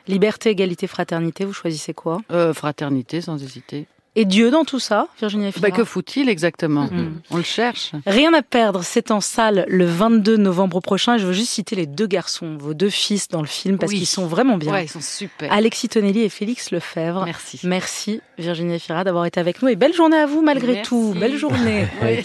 Liberté, 0.08 0.50
égalité, 0.50 0.88
fraternité, 0.88 1.46
vous 1.46 1.54
choisissez 1.54 1.94
quoi? 1.94 2.22
Euh, 2.32 2.54
fraternité, 2.54 3.22
sans 3.22 3.42
hésiter. 3.42 3.88
Et 4.20 4.26
Dieu 4.26 4.50
dans 4.50 4.66
tout 4.66 4.80
ça, 4.80 5.08
Virginie 5.20 5.44
Bah, 5.44 5.50
Efira 5.50 5.70
que 5.72 5.84
faut-il 5.84 6.28
exactement 6.28 6.86
Mm. 6.88 7.22
On 7.30 7.38
le 7.38 7.44
cherche. 7.44 7.92
Rien 8.08 8.34
à 8.34 8.42
perdre, 8.42 8.82
c'est 8.84 9.12
en 9.12 9.22
salle 9.22 9.64
le 9.68 9.86
22 9.86 10.38
novembre 10.38 10.80
prochain. 10.82 11.16
Et 11.16 11.20
je 11.20 11.28
veux 11.28 11.34
juste 11.34 11.52
citer 11.52 11.76
les 11.76 11.86
deux 11.86 12.08
garçons, 12.08 12.58
vos 12.58 12.74
deux 12.74 12.90
fils 12.90 13.28
dans 13.28 13.42
le 13.42 13.48
film, 13.48 13.78
parce 13.78 13.92
Oui. 13.92 14.00
qu'ils 14.00 14.08
sont 14.08 14.26
vraiment 14.26 14.58
bien. 14.58 14.72
Ouais, 14.74 14.86
ils 14.86 14.90
sont 14.90 15.02
super. 15.02 15.54
Alexis 15.54 15.90
Tonelli 15.90 16.22
et 16.24 16.30
Félix 16.30 16.72
Lefebvre. 16.72 17.26
Merci. 17.26 17.60
Merci 17.64 18.22
Virginie 18.40 18.74
Efira 18.76 19.04
d'avoir 19.04 19.26
été 19.26 19.40
avec 19.40 19.62
nous 19.62 19.68
et 19.68 19.76
belle 19.76 19.94
journée 19.94 20.18
à 20.18 20.26
vous 20.26 20.42
malgré 20.42 20.74
Merci. 20.74 20.90
tout. 20.90 21.14
Belle 21.20 21.38
journée. 21.38 21.88
Oui. 22.02 22.24